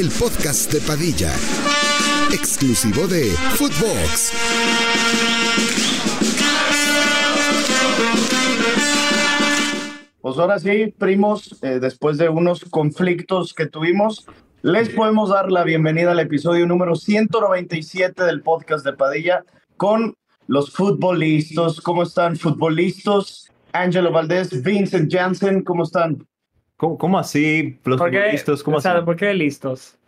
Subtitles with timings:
[0.00, 1.30] El podcast de Padilla,
[2.32, 3.24] exclusivo de
[3.56, 4.32] Footbox.
[10.22, 14.26] Pues ahora sí, primos, eh, después de unos conflictos que tuvimos,
[14.62, 19.44] les podemos dar la bienvenida al episodio número 197 del podcast de Padilla
[19.76, 21.82] con los futbolistas.
[21.82, 23.50] ¿Cómo están, futbolistas?
[23.74, 26.26] Angelo Valdés, Vincent Jansen, ¿cómo están?
[26.80, 27.78] ¿Cómo, cómo así?
[27.84, 29.04] Los ¿Por qué, listos, ¿cómo o sea, así?
[29.04, 29.98] ¿Por qué listos?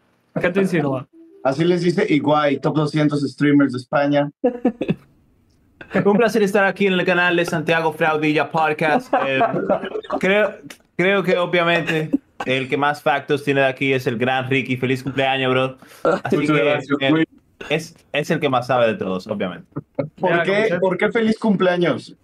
[0.41, 1.07] ¿Qué te insinúa?
[1.45, 4.31] Así les dice Iguay, top 200 streamers de España.
[6.03, 9.12] Un placer estar aquí en el canal de Santiago Fraudilla Podcast.
[9.27, 9.41] Eh,
[10.19, 10.55] creo,
[10.97, 12.09] creo que obviamente
[12.47, 14.79] el que más factos tiene de aquí es el gran Ricky.
[14.79, 15.77] Feliz cumpleaños, bro.
[16.25, 17.25] Así Muchas que gracias, eh,
[17.69, 19.69] es, es el que más sabe de todos, obviamente.
[20.19, 22.17] ¿Por qué, ¿Por qué feliz cumpleaños?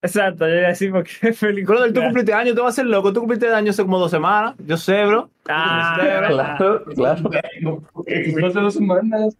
[0.00, 1.66] Exacto, yo iba a decir porque feliz.
[1.66, 3.12] Brother, tú cumpliste años, tú vas a ser loco.
[3.12, 4.54] Tú cumpliste años hace como dos semanas.
[4.64, 5.30] Yo sé, bro.
[5.48, 5.96] Ah.
[5.98, 7.82] Claro, claro.
[8.06, 9.36] Hace dos semanas.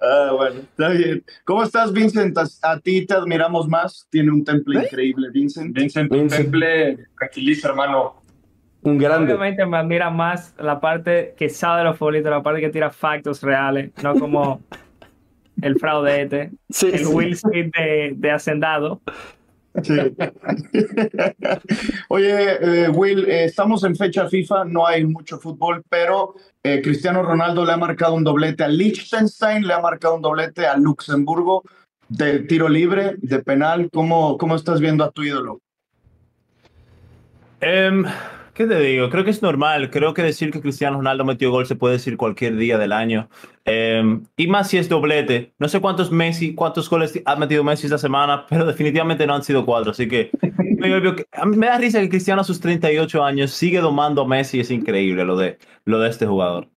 [0.00, 1.24] Ah, bueno, está bien.
[1.44, 2.36] ¿Cómo estás, Vincent?
[2.38, 4.06] A, a ti te admiramos más.
[4.10, 5.74] Tiene un temple increíble, Vincent.
[5.74, 6.42] Vincent, Vincent.
[6.42, 8.22] Temple, tranquiliza, hermano.
[8.82, 9.32] Un grande.
[9.32, 12.90] Obviamente me admira más la parte que sabe de los futbolistas, la parte que tira
[12.90, 14.60] factos reales, no como
[15.62, 17.04] el fraude este, Sí, el sí.
[17.06, 19.00] Will Smith de, de Hacendado.
[19.82, 19.98] Sí.
[22.08, 27.22] Oye, eh, Will, eh, estamos en fecha FIFA, no hay mucho fútbol, pero eh, Cristiano
[27.22, 31.62] Ronaldo le ha marcado un doblete a Liechtenstein, le ha marcado un doblete a Luxemburgo
[32.08, 33.90] de tiro libre, de penal.
[33.92, 35.60] ¿Cómo, cómo estás viendo a tu ídolo?
[37.60, 38.04] Em,
[38.56, 39.10] ¿Qué te digo?
[39.10, 39.90] Creo que es normal.
[39.90, 43.28] Creo que decir que Cristiano Ronaldo metió gol se puede decir cualquier día del año.
[43.66, 45.52] Em, y más si es doblete.
[45.58, 49.42] No sé cuántos Messi, cuántos goles ha metido Messi esta semana, pero definitivamente no han
[49.42, 49.90] sido cuatro.
[49.90, 50.30] Así que
[51.44, 54.58] me da risa que Cristiano a sus 38 años sigue domando a Messi.
[54.58, 56.70] Es increíble lo de, lo de este jugador.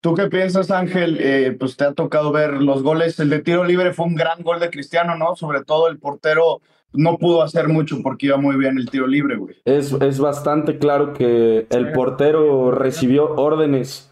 [0.00, 1.18] ¿Tú qué piensas, Ángel?
[1.18, 3.18] Eh, pues te ha tocado ver los goles.
[3.18, 5.34] El de tiro libre fue un gran gol de Cristiano, ¿no?
[5.34, 6.60] Sobre todo el portero
[6.94, 9.54] no pudo hacer mucho porque iba muy bien el tiro libre, güey.
[9.64, 14.10] Es, es bastante claro que el portero recibió órdenes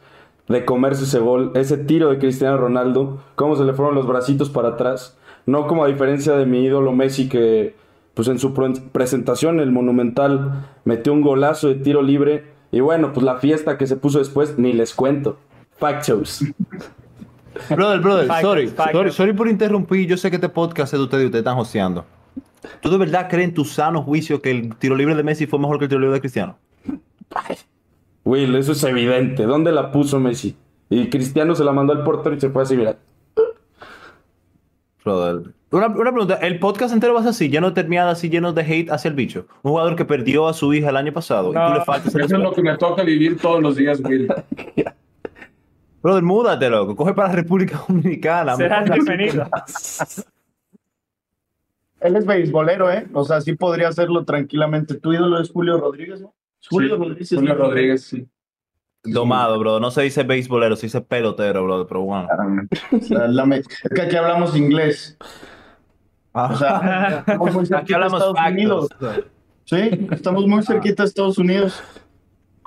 [0.48, 4.50] de comerse ese gol, ese tiro de Cristiano Ronaldo, cómo se le fueron los bracitos
[4.50, 5.16] para atrás.
[5.46, 7.74] No como a diferencia de mi ídolo Messi que
[8.14, 13.12] pues en su pre- presentación el Monumental metió un golazo de tiro libre y bueno,
[13.12, 15.38] pues la fiesta que se puso después ni les cuento.
[15.78, 16.44] Factos.
[17.70, 20.06] Brother, brother, Factos, sorry, sorry, sorry por interrumpir.
[20.06, 22.04] Yo sé que este podcast es de ustedes y ustedes están hosteando.
[22.80, 25.58] ¿Tú de verdad crees en tu sano juicio que el tiro libre de Messi fue
[25.58, 26.58] mejor que el tiro libre de Cristiano?
[28.24, 29.44] Will, eso es evidente.
[29.44, 30.56] ¿Dónde la puso Messi?
[30.90, 32.96] Y Cristiano se la mandó al portero y se fue así, mira.
[35.04, 35.52] Brother.
[35.70, 38.90] Una, una pregunta, ¿el podcast entero vas así, lleno de terminadas, así lleno de hate
[38.90, 39.46] hacia el bicho?
[39.62, 42.14] Un jugador que perdió a su hija el año pasado y tú No, le faltas
[42.14, 44.28] el Eso es lo que me toca vivir todos los días, Will.
[46.02, 46.94] Brother, múdate, loco.
[46.94, 48.54] Coge para la República Dominicana.
[48.56, 49.48] Serás bienvenido.
[52.02, 53.06] Él es beisbolero, ¿eh?
[53.12, 54.94] O sea, sí podría hacerlo tranquilamente.
[54.94, 56.34] Tu ídolo es Julio Rodríguez, ¿no?
[56.68, 57.30] Julio Sí, Rodríguez.
[57.34, 58.28] Julio Rodríguez, sí.
[59.04, 59.80] Domado, bro.
[59.80, 61.86] No se dice beisbolero, se dice pelotero, bro.
[61.86, 62.28] Pero bueno.
[62.90, 65.16] Es que aquí hablamos inglés.
[66.32, 68.88] O sea, estamos muy Aquí cerquita de hablamos Estados Unidos.
[69.64, 71.82] Sí, estamos muy cerquita de Estados Unidos.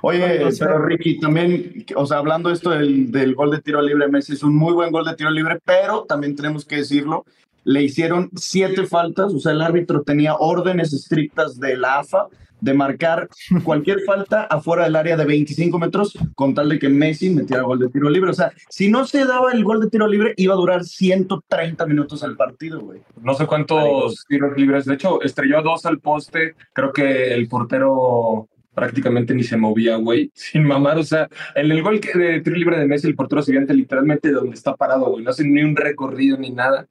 [0.02, 4.34] Oye, pero Ricky, también, o sea, hablando esto del, del gol de tiro libre, Messi
[4.34, 7.26] es un muy buen gol de tiro libre, pero también tenemos que decirlo,
[7.66, 12.28] le hicieron siete faltas, o sea, el árbitro tenía órdenes estrictas de la AFA
[12.62, 13.28] de marcar
[13.64, 17.80] cualquier falta afuera del área de 25 metros con tal de que Messi metiera gol
[17.80, 18.32] de tiro libre.
[18.32, 21.86] O sea, si no se daba el gol de tiro libre, iba a durar 130
[21.86, 23.02] minutos el partido, güey.
[23.22, 24.86] No sé cuántos tiros libres.
[24.86, 26.56] De hecho, estrelló dos al poste.
[26.74, 30.32] Creo que el portero prácticamente ni se movía, güey.
[30.36, 30.98] Sin mamar.
[30.98, 34.32] O sea, en el gol que de tiro libre de Messi, el portero se literalmente
[34.32, 35.24] donde está parado, güey.
[35.24, 36.88] No hace ni un recorrido ni nada.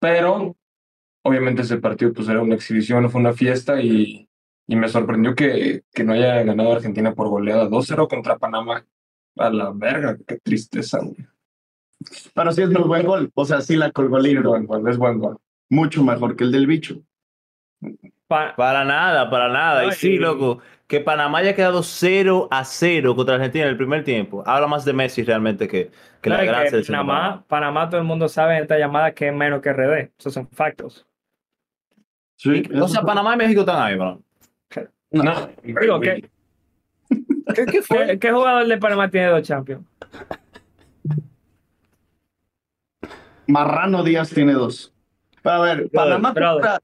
[0.00, 0.56] Pero,
[1.22, 4.28] obviamente, ese partido pues era una exhibición, fue una fiesta y,
[4.66, 8.84] y me sorprendió que, que no haya ganado Argentina por goleada 2-0 contra Panamá.
[9.36, 11.16] A la verga, qué tristeza, güey.
[12.34, 13.30] Pero sí es muy buen gol.
[13.34, 15.38] O sea, sí la colgó Es buen gol, es buen gol.
[15.70, 17.02] Mucho mejor que el del bicho.
[18.28, 19.86] Pa- Para nada, para nada.
[19.86, 24.04] Y sí, loco, que Panamá haya quedado 0 a 0 contra Argentina en el primer
[24.04, 24.42] tiempo.
[24.46, 25.90] Habla más de Messi realmente que,
[26.20, 26.98] que la no, es gran que selección.
[26.98, 30.10] de Panamá, Panamá, todo el mundo sabe en esta llamada que es menos que RD.
[30.18, 31.06] Esos son factos.
[32.36, 34.20] Sí, O sea, Panamá y México están ahí, bro.
[35.10, 36.28] No, Digo, ¿qué,
[37.54, 38.06] ¿Qué, qué fue?
[38.06, 39.86] ¿qué, qué jugador de Panamá tiene dos champions?
[43.46, 44.92] Marrano Díaz tiene dos.
[45.42, 46.62] Pero a ver, Panamá, brother.
[46.62, 46.80] contra-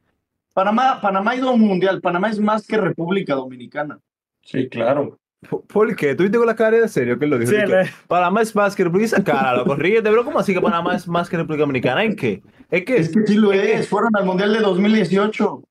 [0.55, 2.01] Panamá, Panamá ha ido a un mundial.
[2.01, 3.99] Panamá es más que República Dominicana.
[4.43, 5.19] Sí, claro.
[5.69, 6.15] ¿Por qué?
[6.15, 7.51] ¿Tú viste con la cara de serio que lo dijo?
[7.51, 7.59] Sí,
[8.07, 9.75] Panamá es más que República Dominicana, loco.
[9.75, 10.25] Ríete, bro.
[10.25, 12.05] ¿Cómo así que Panamá es más que República Dominicana?
[12.05, 12.43] ¿En qué?
[12.71, 13.89] Es que, Es que sí lo es.
[13.89, 15.63] Fueron al Mundial de 2018.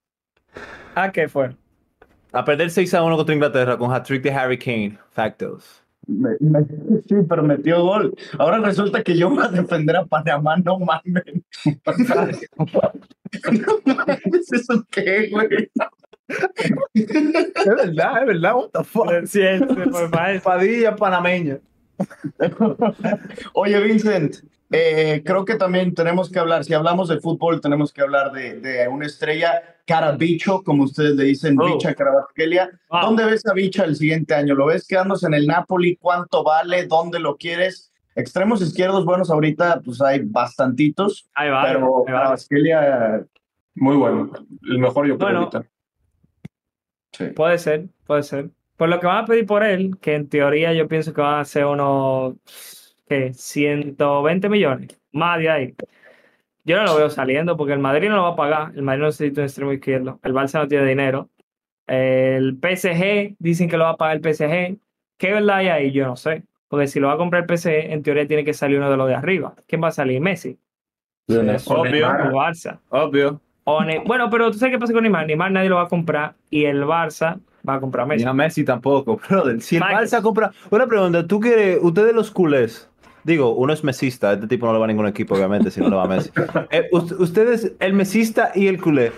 [0.96, 1.52] ¿A qué fue?
[2.32, 4.98] a perder 6 a 1 contra Inglaterra con hat-trick de Harry Kane.
[5.12, 5.84] Factos.
[6.10, 6.66] Me- me-
[7.08, 8.16] sí, pero metió gol.
[8.40, 11.24] Ahora resulta que yo voy a defender a Panamá, no mames.
[12.58, 15.70] no mames, ¿eso qué, güey?
[16.94, 18.56] Es verdad, es verdad.
[18.56, 19.26] What the fuck?
[19.26, 19.62] Sí, es-
[20.12, 20.52] maestro.
[20.52, 21.60] Padilla panameña.
[23.54, 24.38] Oye, Vincent,
[24.72, 28.60] eh, creo que también tenemos que hablar, si hablamos de fútbol, tenemos que hablar de,
[28.60, 31.66] de una estrella, Carabicho, como ustedes le dicen, Oh.
[31.66, 32.70] Bicha Carabachelia.
[32.92, 33.02] Wow.
[33.02, 34.54] ¿Dónde ves a Bicha el siguiente año?
[34.54, 35.96] ¿Lo ves quedándose en el Napoli?
[35.98, 36.86] ¿Cuánto vale?
[36.86, 37.92] ¿Dónde lo quieres?
[38.16, 41.64] Extremos izquierdos buenos ahorita, pues hay bastantitos, Ahí va.
[41.64, 42.20] pero ahí va.
[42.20, 43.26] Carabachelia,
[43.76, 44.32] Muy bueno.
[44.70, 45.40] El mejor yo creo Bueno.
[45.40, 45.64] ahorita.
[47.14, 47.26] sí.
[47.36, 48.50] Puede ser, puede ser.
[48.78, 51.40] Por lo que van a pedir por él, que en teoría yo pienso que van
[51.40, 52.36] a ser unos
[53.10, 53.34] ¿qué?
[53.34, 55.76] 120 millones, más de ahí.
[56.64, 58.72] Yo no lo veo saliendo porque el Madrid no lo va a pagar.
[58.76, 60.20] El Madrid no necesita un extremo izquierdo.
[60.24, 61.30] El Barça no tiene dinero.
[61.88, 64.78] El PSG, dicen que lo va a pagar el PSG.
[65.18, 65.92] ¿Qué verdad hay ahí?
[65.92, 66.44] Yo no sé.
[66.68, 68.98] Porque si lo va a comprar el PSG, en teoría tiene que salir uno de
[68.98, 69.56] los de arriba.
[69.68, 70.22] ¿Quién va a salir?
[70.22, 70.60] Messi.
[71.28, 72.08] Obvio.
[72.08, 72.80] O Barça.
[72.90, 73.42] Obvio.
[73.64, 75.26] O Ne- bueno, pero tú sabes qué pasa con Neymar.
[75.26, 78.24] Neymar nadie lo va a comprar y el Barça va a comprar a Messi.
[78.24, 79.62] Ni a Messi tampoco, brother.
[79.62, 79.84] Si el.
[79.84, 80.52] Barça compra.
[80.70, 82.89] Una pregunta, ¿tú quieres, ustedes los culés?
[83.24, 85.90] Digo, uno es mesista, este tipo no le va a ningún equipo, obviamente, si no
[85.90, 86.30] le va a Messi.
[86.72, 89.12] Eh, us- ustedes, el mesista y el culé,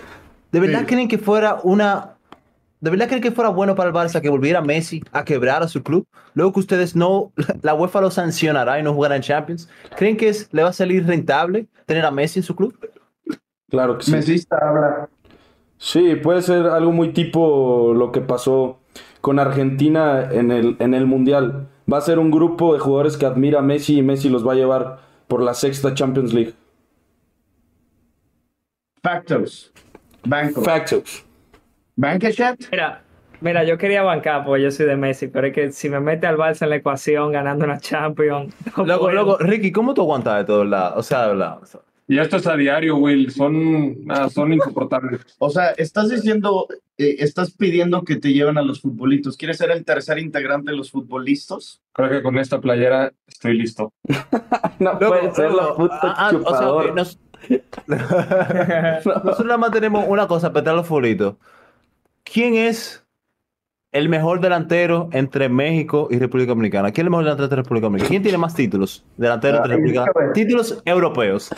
[0.50, 0.86] ¿de verdad Sí.
[0.86, 2.10] creen que fuera una.
[2.80, 5.68] ¿De verdad creen que fuera bueno para el Barça que volviera Messi a quebrar a
[5.68, 6.04] su club?
[6.34, 7.32] Luego que ustedes no.
[7.62, 9.68] La UEFA lo sancionará y no jugará en Champions.
[9.96, 12.74] ¿Creen que es, le va a salir rentable tener a Messi en su club?
[13.70, 14.10] Claro que sí.
[14.10, 15.08] Mesista habla.
[15.78, 18.80] Sí, puede ser algo muy tipo lo que pasó
[19.20, 21.68] con Argentina en el, en el Mundial.
[21.92, 24.52] Va a ser un grupo de jugadores que admira a Messi y Messi los va
[24.52, 24.98] a llevar
[25.28, 26.54] por la sexta Champions League.
[29.02, 29.72] Factos.
[30.24, 30.62] Banco.
[30.62, 31.24] Factos.
[31.96, 32.58] Bankachat.
[32.70, 33.02] Mira,
[33.40, 36.26] mira, yo quería bancar porque yo soy de Messi, pero es que si me mete
[36.26, 38.54] al Barça en la ecuación ganando una Champions.
[38.76, 39.12] no puedo.
[39.12, 40.96] loco, Ricky, ¿cómo tú aguantas de todo, verdad?
[40.96, 41.58] O sea, de verdad.
[42.08, 43.30] Y esto es a diario, Will.
[43.30, 45.20] Son, ah, son insoportables.
[45.38, 46.66] O sea, estás diciendo,
[46.98, 49.36] eh, estás pidiendo que te lleven a los futbolitos.
[49.36, 51.80] ¿Quieres ser el tercer integrante de los futbolistas?
[51.92, 53.92] Creo que con esta playera estoy listo.
[54.78, 57.18] No Loco, puede ser la puta ah, ah, o sea, ok, nos-
[57.86, 61.36] Nosotros nada más tenemos una cosa, petar los favoritos.
[62.24, 63.04] ¿Quién es
[63.92, 66.90] el mejor delantero entre México y República Dominicana?
[66.90, 68.08] ¿Quién es el mejor delantero entre República Dominicana?
[68.08, 69.04] ¿Quién tiene más títulos?
[69.16, 70.32] Delantero entre Ah, República a ver.
[70.32, 71.50] Títulos europeos.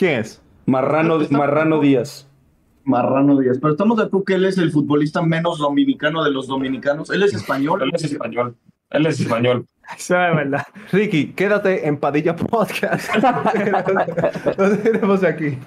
[0.00, 0.40] ¿Quién es?
[0.64, 2.26] Marrano, Marrano Díaz.
[2.84, 3.58] Marrano Díaz.
[3.60, 7.10] Pero estamos de acuerdo que él es el futbolista menos dominicano de los dominicanos.
[7.10, 7.82] Él es español.
[7.82, 8.56] Él es español.
[8.88, 9.66] Él es español.
[9.98, 10.62] Eso es verdad.
[10.90, 13.14] Ricky, quédate en Padilla Podcast.
[14.56, 15.58] no te queremos aquí.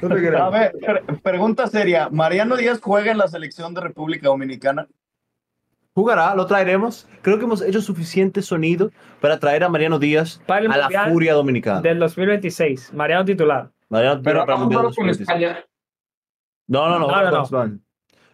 [0.00, 2.08] No te A ver, pre- pregunta seria.
[2.08, 4.86] ¿Mariano Díaz juega en la selección de República Dominicana?
[5.96, 7.08] Jugará, lo traeremos.
[7.22, 11.08] Creo que hemos hecho suficiente sonido para traer a Mariano Díaz Para el a la
[11.08, 11.80] furia dominicana.
[11.80, 13.70] Del 2026, Mariano titular.
[13.88, 15.20] Mariano Pero jugado con 2026.
[15.20, 15.64] España.
[16.66, 17.08] No, no, no.
[17.08, 17.80] No, no, no.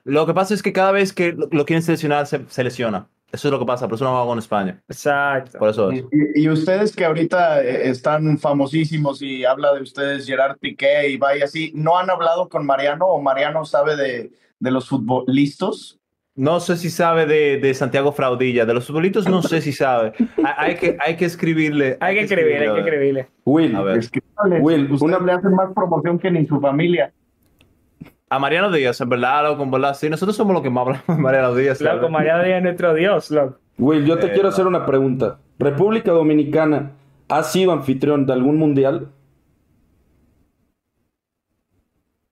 [0.02, 3.08] Lo que pasa es que cada vez que lo, lo quieren seleccionar, se, se lesiona.
[3.30, 4.82] Eso es lo que pasa, por eso no va con España.
[4.88, 5.60] Exacto.
[5.60, 6.04] Por eso es.
[6.34, 11.16] Y, y ustedes que ahorita eh, están famosísimos y habla de ustedes Gerard Piqué y
[11.16, 16.00] vaya así, ¿no han hablado con Mariano o Mariano sabe de, de los futbolistas?
[16.34, 18.64] No sé si sabe de, de Santiago Fraudilla.
[18.64, 20.12] De los futbolitos no sé si sabe.
[20.38, 21.98] Hay, hay que, hay que escribirle.
[22.00, 23.28] Hay que escribirle, hay que escribirle.
[23.44, 23.98] Will, A ver.
[23.98, 27.12] Escríbale, Will, una- le hacen más promoción que ni su familia.
[28.30, 29.92] A Mariano Díaz, en verdad, loco, en verdad.
[29.94, 31.80] Sí, nosotros somos los que más hablamos de Mariano Díaz.
[31.82, 32.10] Loco, ¿sabes?
[32.10, 33.58] Mariano Díaz es nuestro Dios, loco.
[33.76, 34.48] Will, yo te Eh, quiero no.
[34.48, 35.38] hacer una pregunta.
[35.58, 36.92] ¿República Dominicana
[37.28, 39.08] ha sido anfitrión de algún mundial?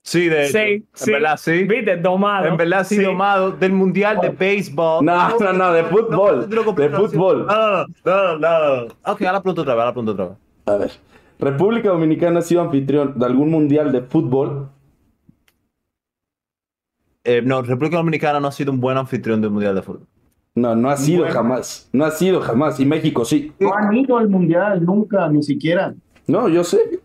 [0.03, 0.53] Sí, de hecho.
[0.53, 1.13] Sí, En sí.
[1.13, 1.65] verdad, sí.
[1.65, 2.47] Viste, domado.
[2.47, 5.05] En verdad, sí, domado del Mundial de Béisbol.
[5.05, 6.49] No, no, no, de fútbol.
[6.49, 6.57] De
[6.89, 6.95] sí.
[6.97, 7.47] fútbol.
[7.47, 8.83] No, no, no.
[9.07, 10.37] Ok, ahora pregunto otra vez, ahora pregunto otra vez.
[10.67, 10.91] A ver.
[11.39, 14.69] ¿República Dominicana ha sido anfitrión de algún mundial de fútbol?
[17.25, 20.07] Eh, no, República Dominicana no ha sido un buen anfitrión del Mundial de Fútbol.
[20.55, 21.35] No, no ha sido Bueno.
[21.35, 21.89] jamás.
[21.93, 22.81] No ha sido jamás.
[22.81, 23.53] Y México sí.
[23.61, 25.95] No han ido al mundial, nunca, ni siquiera.
[26.27, 27.01] No, yo sé.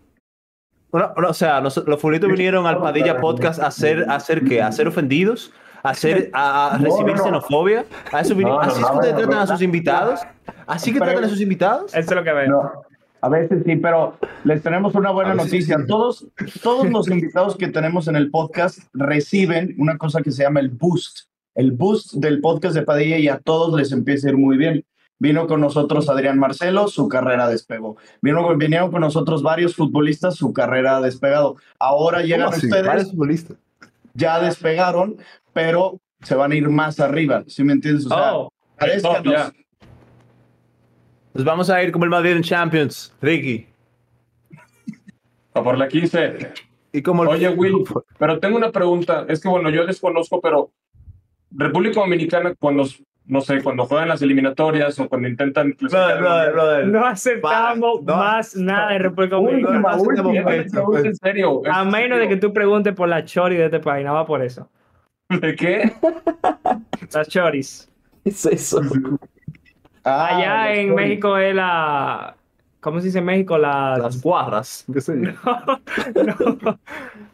[0.92, 4.62] Bueno, bueno, o sea, los futbolistas vinieron al Padilla Podcast a hacer, a hacer qué?
[4.62, 5.52] A ser ofendidos,
[5.84, 7.24] a, hacer, a, recibir no, no.
[7.24, 7.86] xenofobia.
[8.12, 8.62] A eso vinieron.
[8.62, 9.42] No, no, Así es que ustedes no, tratan no.
[9.42, 10.22] a sus invitados.
[10.68, 11.94] Así que tratan a sus invitados.
[11.94, 12.48] Eso es lo que veo.
[12.48, 12.72] No,
[13.22, 15.78] a veces sí, pero les tenemos una buena noticia.
[15.80, 15.88] sí.
[15.88, 16.28] Todos,
[16.62, 20.70] todos los invitados que tenemos en el podcast reciben una cosa que se llama el
[20.70, 21.28] boost.
[21.56, 24.86] el boost del podcast de Padilla y a todos les empiece a ir muy bien.
[25.18, 27.96] Vino con nosotros Adrián Marcelo, su carrera despegó.
[28.22, 31.56] Vino, vinieron con nosotros varios futbolistas, su carrera ha despegado.
[31.80, 32.68] Ahora llegan ¿Cómo así?
[32.68, 33.58] ustedes, Varios futbolistas.
[34.14, 35.16] ya despegaron,
[35.54, 38.06] pero se van a ir más arriba, ¿sí me entiendes?
[38.08, 38.52] O sea, Oh,
[39.02, 39.26] top.
[41.34, 43.68] Nos vamos a ir como el Madrid en Champions, Ricky.
[45.54, 46.54] A por la 15.
[46.92, 47.30] Y como el...
[47.30, 47.84] Oye, Will,
[48.18, 49.26] pero tengo una pregunta.
[49.30, 50.72] Es que, bueno, yo desconozco, pero
[51.52, 52.86] República Dominicana, cuando,
[53.28, 56.88] no sé, cuando juegan las eliminatorias o cuando intentan Brother, brother, brother.
[56.88, 59.98] no aceptamos no, más nada de República Dominicana.
[61.04, 61.62] en serio.
[61.72, 64.28] A ¿en menos de que tú preguntes por la chori de este país, nada más
[64.28, 64.70] por eso.
[65.30, 65.92] ¿De qué?
[67.14, 67.90] Las choris.
[68.24, 68.82] ¿Qué es eso?
[70.08, 70.94] Ah, Allá en.
[70.94, 72.36] México es la.
[72.80, 73.58] ¿Cómo se dice en México?
[73.58, 73.98] Las.
[73.98, 74.86] Las guarras.
[74.94, 75.32] qué sé yo.
[76.62, 76.80] no.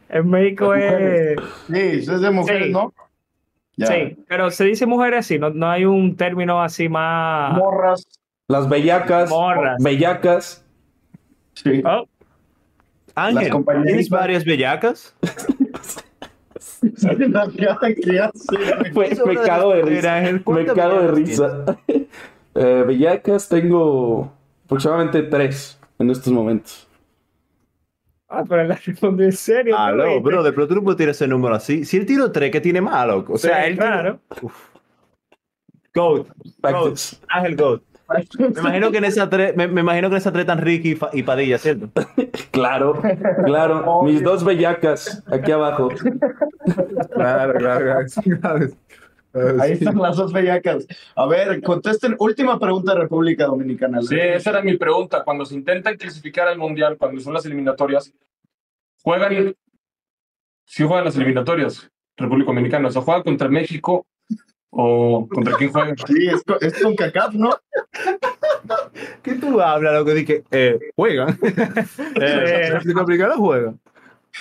[0.08, 1.38] En México es.
[1.68, 2.72] Sí, eso es de mujeres, Sí.
[2.72, 2.94] ¿no?
[3.78, 3.88] Ya.
[3.88, 7.58] Sí, pero se dice mujeres así, no, no hay un término así más.
[7.58, 8.06] Morras.
[8.48, 9.30] Las bellacas.
[9.30, 9.82] Morras.
[9.82, 10.66] Bellacas.
[11.54, 11.82] Sí.
[11.86, 12.06] Oh,
[13.16, 13.52] Ángel.
[13.86, 15.16] ¿tienes varias bellacas?
[16.82, 16.92] Me
[19.36, 20.16] cago de risa.
[20.16, 21.78] Ángel, Me ¿cuántas cago de risa.
[22.54, 24.30] Eh, bellacas tengo
[24.66, 26.86] aproximadamente tres en estos momentos.
[28.32, 29.76] Ah, pero la respondí en serio.
[29.76, 31.86] ¿tú Aló, brother, pero tú no puedes tirar ese número así.
[31.86, 33.26] Si él tiró tres, ¿qué tiene malo?
[33.28, 34.20] O sea, Sí, él claro.
[35.94, 36.28] Goat.
[36.62, 37.00] Goat.
[37.28, 37.82] Ángel Goat.
[38.40, 40.98] Me imagino que en esa tres, me, me imagino que en esa tres están Ricky
[41.14, 41.90] y, y Padilla, ¿cierto?
[42.52, 43.02] Claro,
[43.46, 44.02] claro.
[44.04, 45.90] Mis dos bellacas aquí abajo.
[47.14, 48.06] Claro, claro,
[48.42, 48.68] claro.
[49.60, 50.86] Ahí están las dos bellacas.
[51.16, 52.16] A ver, contesten.
[52.20, 54.02] Última pregunta de República Dominicana.
[54.02, 55.24] Sí, esa era mi pregunta.
[55.24, 58.14] Cuando se intentan clasificar al Mundial, cuando son las eliminatorias,
[59.02, 59.56] juegan.
[60.66, 64.06] Si juegan las eliminatorias, República Dominicana, o sea, juegan contra México
[64.70, 65.98] o contra quién juegan.
[65.98, 67.52] Sí, es con, es con CACAF, ¿no?
[69.22, 70.14] ¿Qué tú hablas, loco?
[70.14, 71.38] Dije, eh, juegan.
[72.16, 73.81] eh, República Dominicana juegan.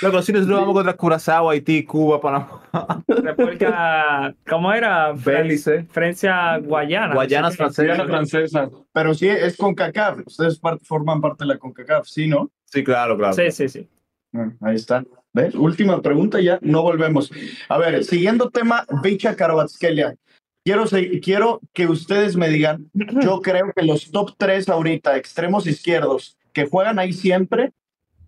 [0.03, 2.63] Loco, si nosotros vamos contra Curazao, Haití, Cuba, Panamá,
[3.09, 4.35] República.
[4.49, 5.13] ¿Cómo era?
[5.13, 5.85] Belice.
[5.91, 7.15] Francia, Guayana.
[7.15, 8.07] Guayanas francesas.
[8.07, 8.71] francesa.
[8.93, 10.21] Pero sí, es con CACAF.
[10.27, 12.51] Ustedes parte- forman parte de la CONCACAF, ¿sí, no?
[12.67, 13.35] Sí, claro, claro.
[13.35, 13.89] Sí, sí, sí.
[14.35, 15.05] Ah, Ahí está.
[15.33, 15.55] ¿Ves?
[15.55, 17.31] Última pregunta, ya no volvemos.
[17.69, 20.15] A ver, siguiendo tema, Bicha Karabatskelia.
[20.65, 20.85] Quiero,
[21.23, 26.67] quiero que ustedes me digan, yo creo que los top tres ahorita, extremos izquierdos, que
[26.67, 27.73] juegan ahí siempre,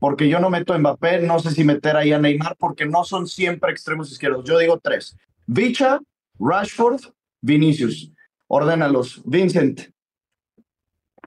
[0.03, 3.05] porque yo no meto a Mbappé, no sé si meter ahí a Neymar, porque no
[3.05, 4.43] son siempre extremos izquierdos.
[4.45, 5.17] Yo digo tres.
[5.47, 6.01] Bicha,
[6.41, 7.03] Rashford,
[7.41, 8.11] Vinicius.
[8.49, 9.23] Ordénalos.
[9.25, 9.83] Vincent.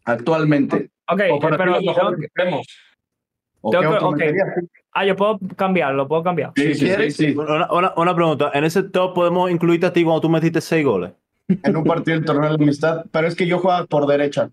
[0.04, 0.92] Actualmente.
[1.08, 1.26] Ok, ti
[1.58, 1.80] pero.
[1.80, 2.68] tengo que- extremos.
[3.62, 4.18] ¿O Tengo qué que- otro ok.
[4.18, 4.48] meterías?
[4.92, 6.52] Ah, yo puedo cambiarlo, lo puedo cambiar.
[6.56, 7.32] Si quieres, sí.
[7.36, 8.52] Una, una- una pregunta.
[8.54, 11.14] En ese top podemos incluirte a ti cuando tú metiste seis goles.
[11.48, 14.50] En un partido del torneo de la amistad, pero es que yo juego por derecha.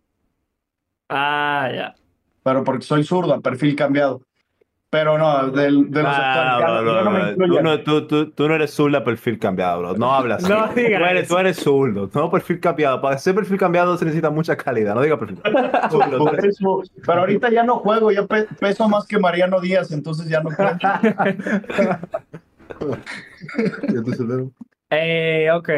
[1.09, 1.95] Ah, ya.
[2.43, 4.23] Pero porque soy zurdo, a perfil cambiado.
[4.91, 6.59] Pero no, del, de los Ah,
[7.39, 9.95] yo no no, tú, tú- tú no eres zurdo a perfil cambiado, bro.
[9.95, 10.43] No hablas.
[10.47, 13.01] No tú, eres, tú eres zurdo, no perfil cambiado.
[13.01, 14.95] Para ser perfil cambiado se necesita mucha calidad.
[14.95, 15.41] No diga perfil.
[16.47, 20.43] Eso, pero ahorita ya no juego, ya pe- peso más que Mariano Díaz, entonces ya
[20.43, 20.87] no cuento.
[24.91, 25.71] Eh, ok.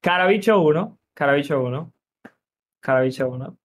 [0.00, 0.98] Carabicho 1.
[1.14, 1.92] Carabicho 1.
[2.80, 3.56] Carabicho 1.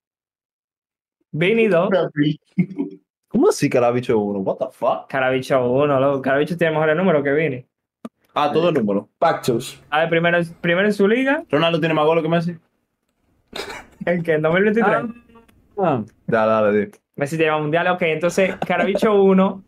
[1.33, 1.89] Venido.
[3.27, 4.39] ¿Cómo así Carabicho 1?
[4.39, 5.07] What the fuck?
[5.09, 6.21] Carabicho 1, loco.
[6.21, 7.65] Carabicho tiene mejores números que Vini.
[8.35, 9.09] Ah, todo el número.
[9.17, 9.81] Pactos.
[9.89, 11.43] A ver, primero, primero en su liga.
[11.49, 12.55] Ronaldo tiene más goles que Messi.
[14.05, 14.33] ¿El qué?
[14.33, 14.93] ¿En 2023?
[14.95, 15.07] Ah,
[15.79, 16.03] ah.
[16.27, 16.99] Dale, dale, tío.
[17.15, 17.93] Messi tiene más mundiales.
[17.93, 19.63] Ok, entonces Carabicho 1,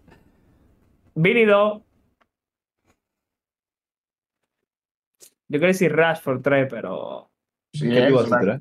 [1.16, 1.82] Vini 2.
[5.48, 7.30] Yo quiero decir Rashford 3, pero...
[7.74, 8.60] Sí, ¿Qué tú vas a 3?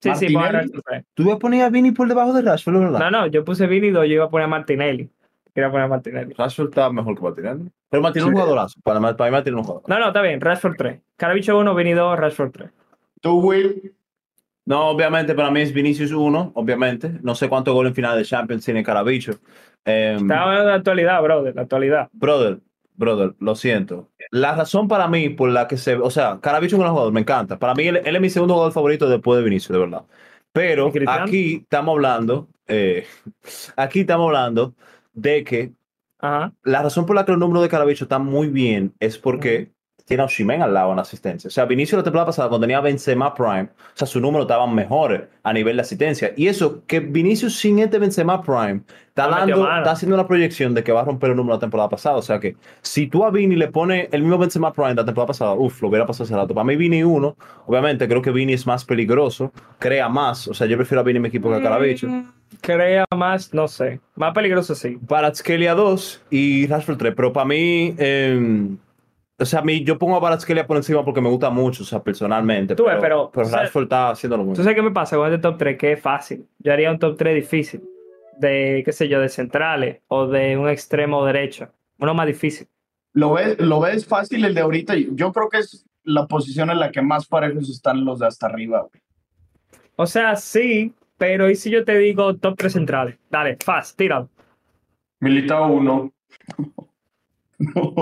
[0.00, 0.68] Sí, sí, Martinelli.
[0.68, 1.04] Rashford 3.
[1.14, 2.98] Tú ibas a poner a Vini por debajo de Rashford, ¿verdad?
[3.00, 5.10] No, no, yo puse Vini 2, yo iba a poner a Martinelli.
[5.54, 6.34] Quería poner a Martinelli.
[6.34, 7.70] Rashford está mejor que Martinelli.
[7.88, 8.40] Pero Martinelli es un Sí.
[8.42, 8.80] jugadorazo.
[8.82, 9.88] Para, mí- para mí Martinelli es un jugador.
[9.88, 10.40] No, no, está bien.
[10.40, 11.00] Rashford 3.
[11.16, 12.70] Carabicho 1, Vini 2, Rashford 3.
[13.20, 13.92] Tú, Will,
[14.68, 17.12] No, obviamente para mí es Vinicius 1, obviamente.
[17.22, 19.38] No sé cuántos goles en final de Champions tiene Carabicho.
[19.84, 22.08] Eh, Estaba hablando de actualidad, bro, de la actualidad.
[22.12, 22.58] brother,
[22.96, 24.10] brother, lo siento.
[24.30, 25.96] La razón para mí por la que se...
[25.96, 27.58] O sea, Carabicho es un gran jugador, me encanta.
[27.58, 30.04] Para mí él, él es mi segundo jugador favorito después de Vinicius, de verdad.
[30.52, 32.48] Pero aquí estamos hablando...
[32.66, 33.06] eh,
[33.76, 34.74] aquí estamos hablando
[35.12, 35.72] de que
[36.18, 36.52] Ajá.
[36.62, 39.72] la razón por la que los números de Carabicho están muy bien es porque
[40.06, 41.48] tiene a Osimhen al lado en asistencia.
[41.48, 44.72] O sea, Vinicius la temporada pasada, cuando tenía Benzema Prime, o sea, su número estaban
[44.72, 46.32] mejores a nivel de asistencia.
[46.36, 50.74] Y eso, que Vinicius sin este Benzema Prime, está, No dando, está haciendo una proyección
[50.74, 52.16] de que va a romper el número la temporada pasada.
[52.16, 55.04] O sea que si tú a Vini le pones el mismo Benzema Prime de la
[55.04, 56.54] temporada pasada, uff, lo hubiera pasado hace rato.
[56.54, 57.36] Para mí, Vini uno,
[57.66, 60.46] obviamente creo que Vini es más peligroso, crea más.
[60.46, 62.06] O sea, yo prefiero a Vini en mi equipo que a Carabicho.
[62.60, 63.98] Crea más, no sé.
[64.14, 64.98] Más peligroso sí.
[65.00, 68.68] Baratskelia 2 y Rashford 3, pero para mí, eh,
[69.38, 71.86] o sea, a mí, yo pongo a Baratskelia por encima porque me gusta mucho, o
[71.86, 72.74] sea, personalmente.
[72.74, 74.64] Tú ves, pero- o sea, Rashford está haciéndolo muy ¿Tú bien.
[74.64, 75.78] sabes qué me pasa con este top 3?
[75.78, 76.46] Que es fácil.
[76.58, 77.82] Yo haría un top 3 difícil.
[78.38, 81.68] De, qué sé yo, de centrales o de un extremo derecho.
[81.98, 82.68] Uno más difícil.
[83.14, 84.94] ¿Lo ves, lo ves fácil el de ahorita.
[85.12, 88.46] Yo creo que es la posición en la que más parejos están los de hasta
[88.46, 88.80] arriba.
[88.80, 89.02] güey.
[89.96, 93.16] O sea, sí, pero ¿y si yo te digo top 3 centrales?
[93.30, 94.28] Dale, fast, tíralo.
[95.20, 96.12] Militao 1.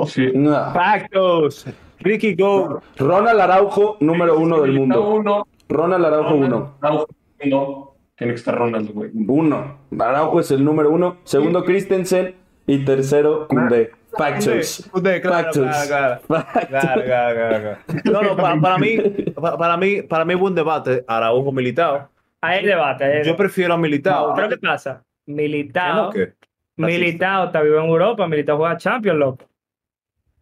[0.06, 0.30] Sí.
[0.34, 0.72] Nah.
[0.72, 1.66] Factos.
[2.00, 2.80] Ricky Go.
[2.98, 5.10] Ronald Araujo, número uno del mundo.
[5.10, 6.74] uno, Ronald Araujo, uno.
[6.80, 7.06] Araujo
[7.44, 7.90] uno.
[8.16, 9.10] Tiene que estar Ronald, güey.
[9.14, 9.78] Uno.
[9.98, 11.16] Araujo es el número uno.
[11.24, 12.34] Segundo, Christensen.
[12.66, 13.90] Y tercero, Koundé.
[14.16, 14.88] Factors.
[14.90, 16.22] Koundé, claro, Factors.
[18.04, 18.96] No, no, para, para mí,
[19.34, 21.04] para, para mí, para mí, buen debate.
[21.06, 22.08] Araujo Militao.
[22.40, 23.04] Hay debate.
[23.04, 23.34] hay Yo debate.
[23.38, 24.34] prefiero a Militao.
[24.34, 25.02] ¿Pero qué pasa?
[25.26, 26.10] Militao.
[26.10, 26.32] ¿Qué?
[26.76, 28.26] Militao está vivo en Europa.
[28.26, 29.44] Militao juega Champions, loco.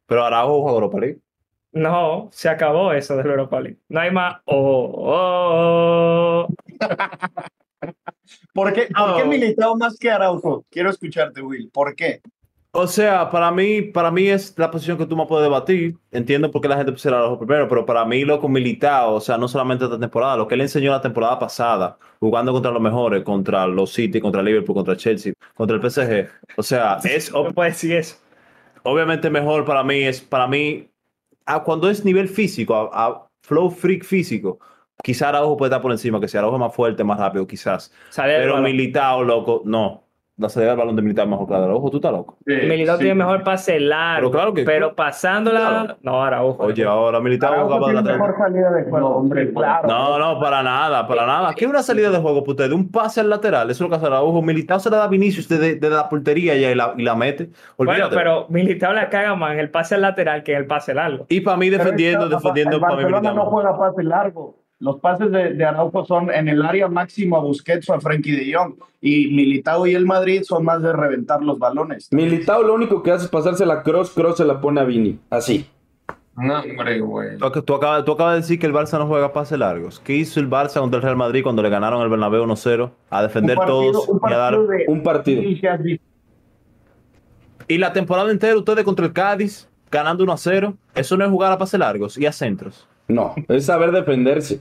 [0.06, 1.20] Pero Araujo juega Europa League.
[1.72, 3.78] No, se acabó eso del Europa League.
[3.88, 4.36] No hay más.
[4.44, 6.48] Oh, oh, oh.
[8.54, 9.26] ¿Por qué, por qué Oh.
[9.26, 10.64] Militao más que Araujo?
[10.70, 11.70] Quiero escucharte, Will.
[11.70, 12.20] ¿Por qué?
[12.74, 15.94] O sea, para mí, para mí es la posición que tú más puedes debatir.
[16.10, 19.14] Entiendo por qué la gente pusiera a Araujo primero, pero para mí lo con Militao,
[19.16, 22.70] o sea, no solamente esta temporada, lo que él enseñó la temporada pasada, jugando contra
[22.70, 26.30] los mejores, contra los City, contra Liverpool, contra Chelsea, contra el PSG.
[26.56, 28.16] O sea, es No decir eso.
[28.84, 30.88] obviamente mejor para mí, es para mí,
[31.44, 34.60] a cuando es nivel físico, a, a flow freak físico,
[35.02, 37.92] quizás Araujo puede estar por encima, que si Araujo más fuerte, más rápido, quizás.
[38.08, 38.62] Sale Pero.
[38.62, 40.04] Militao, loco, no.
[40.38, 42.38] La salida del balón de Militao es mejor que la de Araujo, tú estás loco.
[42.46, 43.02] Sí, Militao sí.
[43.02, 44.30] tiene mejor pase largo.
[44.30, 45.60] Pero claro que- pero pasándola.
[45.60, 45.96] Claro.
[46.02, 46.62] No, Araujo.
[46.64, 48.20] Oye, ahora Militao Araujo jugaba de tiene lateral.
[48.30, 49.88] mejor salida de juego, No, hombre, claro.
[49.88, 51.52] No, no, para nada, para nada.
[51.54, 52.68] ¿Qué es una salida de juego para usted?
[52.70, 54.40] De un pase al lateral, eso es lo que hace Araujo.
[54.40, 57.14] Militao se la da a Vinicius desde, desde la portería ya y la, y la
[57.14, 57.50] mete.
[57.76, 58.16] Bueno, Olvídate.
[58.16, 61.26] pero Militao la caga más en el pase lateral que en el pase largo.
[61.28, 63.34] Y para mí defendiendo, Pero defendiendo el para mí Militao.
[63.34, 64.61] no juega pase largo.
[64.82, 68.32] Los pases de, de Araujo son en el área máximo a Busquets o a Frenkie
[68.32, 68.74] de Jong.
[69.00, 72.08] Y Militao y el Madrid son más de reventar los balones.
[72.12, 75.20] Militao lo único que hace es pasarse la cross, cross se la pone a Vini.
[75.30, 75.66] Así.
[76.34, 77.36] No, hombre, güey.
[77.36, 80.00] Tú, ac- tú acabas, tú acabas de decir que el Barça no juega pases largos.
[80.00, 82.90] ¿Qué hizo el Barça contra el Real Madrid cuando le ganaron el Bernabéu 1-0?
[83.10, 84.58] A defender Un partido- todos un y a dar...
[84.58, 85.42] de- Un partido.
[87.68, 90.74] Y la temporada entera ustedes contra el Cádiz ganando 1-0.
[90.94, 92.88] Eso no es jugar a pases largos y a centros.
[93.08, 94.60] No, es saber defenderse.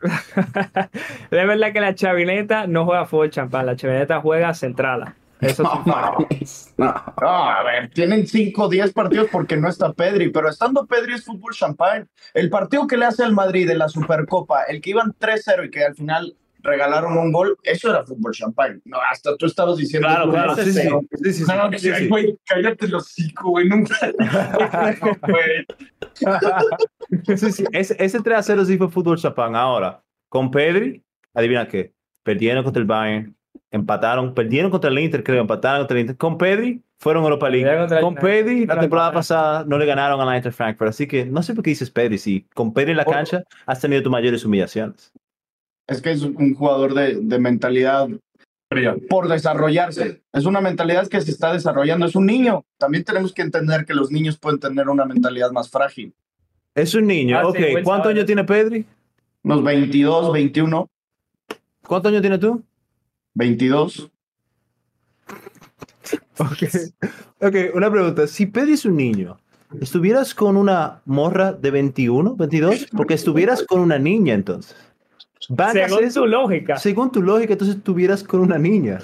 [1.30, 5.14] De verdad que la chavineta no juega fútbol champán, la chavineta juega centrala.
[5.40, 5.78] Eso sí.
[5.88, 6.94] mames, no.
[7.20, 11.14] No, a ver, tienen 5 o 10 partidos porque no está Pedri, pero estando Pedri
[11.14, 12.08] es fútbol champán.
[12.34, 15.70] El partido que le hace al Madrid en la Supercopa, el que iban 3-0 y
[15.70, 18.82] que al final regalaron un gol, eso era fútbol champán.
[18.84, 20.80] No, hasta tú estabas diciendo Claro, que claro, sí, sí.
[20.80, 21.00] 3-0.
[21.22, 22.08] sí, sí, sí, No, sí, sí.
[22.08, 23.68] güey, cállate los hocico, güey.
[23.68, 23.94] Nunca.
[25.22, 25.66] Güey.
[27.36, 29.56] Sí, sí, Ese, ese 3 a 0 sí fue fútbol chapán.
[29.56, 31.02] Ahora, con Pedri,
[31.32, 31.94] adivina qué.
[32.22, 33.34] Perdieron contra el Bayern,
[33.70, 36.16] empataron, perdieron contra el Inter, creo, empataron contra el Inter.
[36.18, 38.00] Con Pedri, fueron Europa League.
[38.00, 38.14] Con.
[38.14, 40.90] Pedri, la temporada pasada no le ganaron a la Inter Frankfurt.
[40.90, 42.18] Así que no sé por qué dices Pedri.
[42.18, 45.12] Si con Pedri en la cancha has tenido tus mayores humillaciones.
[45.86, 48.08] Es que es un jugador de, de mentalidad.
[49.08, 50.22] Por desarrollarse.
[50.32, 52.06] Es una mentalidad que se está desarrollando.
[52.06, 52.64] Es un niño.
[52.76, 56.14] También tenemos que entender que los niños pueden tener una mentalidad más frágil.
[56.74, 57.38] Es un niño.
[57.38, 58.84] Ah, sí, ok, Will ¿cuántos años tiene Pedri?
[59.42, 60.88] Unos 22, 21,
[61.88, 62.62] ¿Cuántos años tienes tú?
[63.34, 64.10] 22.
[66.38, 66.62] Ok.
[67.40, 68.26] Ok, una pregunta.
[68.26, 69.38] Si Pedri es un niño,
[69.80, 72.88] ¿estuvieras con una morra de 21, 22?
[72.96, 74.76] Porque estuvieras con una niña entonces.
[75.72, 76.20] Según eso.
[76.20, 76.76] tu lógica.
[76.76, 78.98] Según tu lógica, entonces estuvieras con una niña.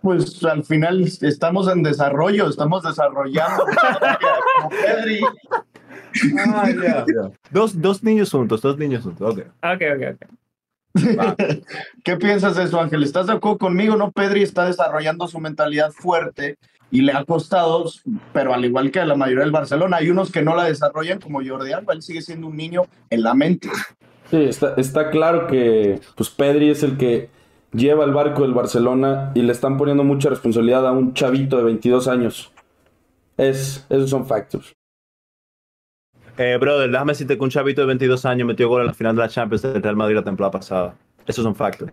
[0.00, 3.64] Pues al final estamos en desarrollo, estamos desarrollando.
[4.56, 5.20] como Pedri.
[7.50, 9.34] Dos, dos niños juntos, dos niños juntos.
[9.34, 9.40] Ok.
[9.62, 10.42] Ok, ok, ok.
[12.04, 13.02] ¿Qué piensas de eso, Ángel?
[13.02, 13.96] ¿Estás de acuerdo conmigo?
[13.96, 16.58] No, Pedri está desarrollando su mentalidad fuerte
[16.90, 17.90] y le ha costado,
[18.32, 21.20] pero al igual que a la mayoría del Barcelona, hay unos que no la desarrollan,
[21.20, 23.70] como Jordi Alba, él sigue siendo un niño en la mente.
[24.32, 27.28] Sí, está, está claro que pues Pedri es el que
[27.70, 31.64] lleva el barco del Barcelona y le están poniendo mucha responsabilidad a un chavito de
[31.64, 32.50] 22 años.
[33.36, 34.72] Es, esos son factors.
[36.38, 39.14] Eh, brother, déjame decirte que un chavito de 22 años metió gol en la final
[39.14, 40.94] de la Champions del Real Madrid la temporada pasada.
[41.26, 41.90] Esos son factos.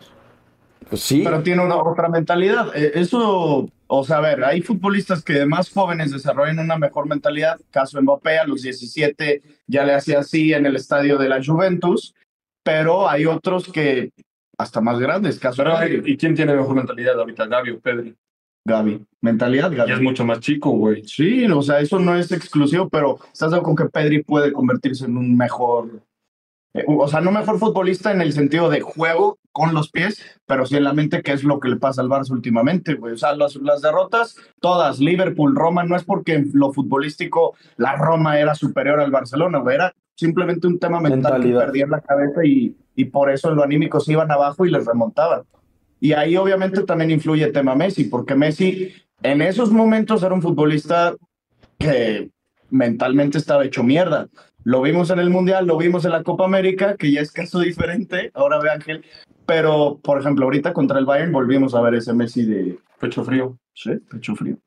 [0.87, 1.23] Pues sí.
[1.25, 2.71] Pero tiene una otra mentalidad.
[2.73, 7.05] Eh, Eso, o sea, a ver, hay futbolistas que de más jóvenes desarrollan una mejor
[7.05, 7.59] mentalidad.
[7.69, 12.15] Caso Mbappé, a los 17 ya le hacía así en el estadio de la Juventus,
[12.63, 14.11] pero hay otros que
[14.57, 15.39] hasta más grandes.
[15.39, 16.11] Caso Pero, Pedri.
[16.11, 17.47] ¿y quién tiene mejor mentalidad ahorita?
[17.47, 18.15] Gaby o Pedri.
[18.65, 19.05] Gaby.
[19.21, 20.03] Mentalidad, Ya es Gaby.
[20.03, 21.03] mucho más chico, güey.
[21.05, 25.17] Sí, o sea, eso no es exclusivo, pero estás con que Pedri puede convertirse en
[25.17, 26.01] un mejor,
[26.73, 30.65] eh, o sea, no mejor futbolista en el sentido de juego con los pies, pero
[30.65, 33.13] sí en la mente, que es lo que le pasa al Barça últimamente, güey.
[33.13, 37.95] O sea, las, las derrotas, todas, Liverpool, Roma, no es porque en lo futbolístico la
[37.95, 41.59] Roma era superior al Barcelona, güey, era simplemente un tema mental Mentalidad.
[41.59, 44.71] que perdían la cabeza y, y por eso en lo anímico se iban abajo y
[44.71, 45.43] les remontaban.
[45.99, 50.41] Y ahí obviamente también influye el tema Messi, porque Messi en esos momentos era un
[50.41, 51.15] futbolista
[51.77, 52.29] que
[52.69, 54.27] mentalmente estaba hecho mierda.
[54.63, 57.59] Lo vimos en el Mundial, lo vimos en la Copa América, que ya es caso
[57.69, 59.05] diferente, ahora ve Ángel,
[59.45, 63.57] pero por ejemplo, ahorita contra el Bayern volvimos a ver ese Messi de Pecho frío.
[63.73, 64.57] sí, pecho frío.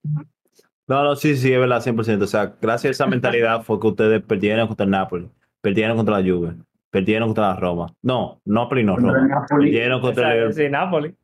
[0.88, 2.22] No, no, sí, sí, es verdad, 100%.
[2.22, 5.28] O sea, gracias a esa mentalidad fue que ustedes perdieron contra el Napoli,
[5.62, 6.52] perdieron contra la Juve,
[6.90, 7.94] perdieron contra la Roma.
[8.02, 9.26] No, Napoli no, Roma.
[9.26, 9.70] Napoli.
[9.70, 10.54] Perdieron contra el Liverpool.
[10.64, 11.14] sí, Napoli.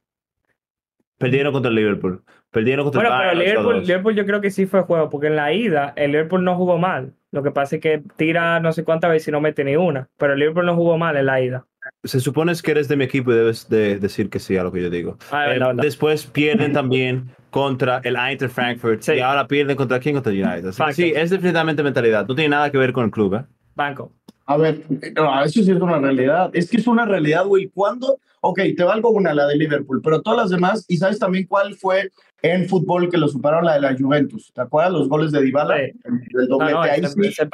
[1.18, 2.22] Perdieron contra el Liverpool.
[2.50, 3.38] Perdieron contra Bueno, el pero el.
[3.46, 3.86] Liverpool, 8-2.
[3.86, 6.78] Liverpool yo creo que sí fue juego, porque en la ida el Liverpool no jugó
[6.78, 7.12] mal.
[7.32, 10.08] Lo que pasa es que tira no sé cuántas veces y no mete ni una.
[10.16, 11.66] Pero el Liverpool no jugó mal en la ida.
[12.04, 14.70] Se supone que eres de mi equipo y debes de decir que sí a lo
[14.72, 15.18] que yo digo.
[15.32, 19.14] Ah, Eh, después pierden también contra el Eintracht Frankfurt Sí.
[19.14, 20.68] y ahora pierden contra quién contra el United.
[20.78, 22.26] Así sí, es definitivamente mentalidad.
[22.28, 23.44] No tiene nada que ver con el club, ¿eh?
[23.74, 24.12] Banco.
[24.48, 24.82] A ver,
[25.14, 26.50] no, eso sí es una realidad.
[26.54, 27.68] Es que es una realidad, güey.
[27.68, 28.18] ¿Cuándo?
[28.40, 31.74] Ok, te valgo una, la de Liverpool, pero todas las demás, y sabes también cuál
[31.74, 34.50] fue en fútbol que lo superaron la de la Juventus.
[34.54, 35.76] ¿Te acuerdas los goles de Dybala?
[35.76, 35.92] Sí.
[36.32, 36.72] Del doblete.
[36.72, 37.46] No, no, Ahí ese, sí,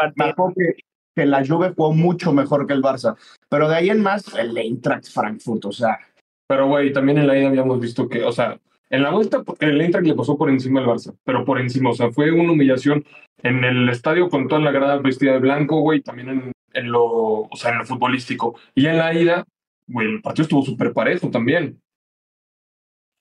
[0.56, 0.74] que,
[1.16, 3.16] que la Juve jugó mucho mejor que el Barça.
[3.48, 5.98] Pero de ahí en más, el Eintracht Frankfurt, o sea,
[6.46, 9.80] Pero, güey, también en la ida habíamos visto que, o sea, en la vuelta el
[9.80, 13.04] Eintracht le pasó por encima al Barça, pero por encima, o sea, fue una humillación
[13.42, 17.04] en el estadio con toda la grada vestida de blanco, güey, también en, en lo,
[17.04, 18.56] o sea, en lo futbolístico.
[18.74, 19.44] Y en la ida,
[19.86, 21.80] güey, el partido estuvo súper parejo también.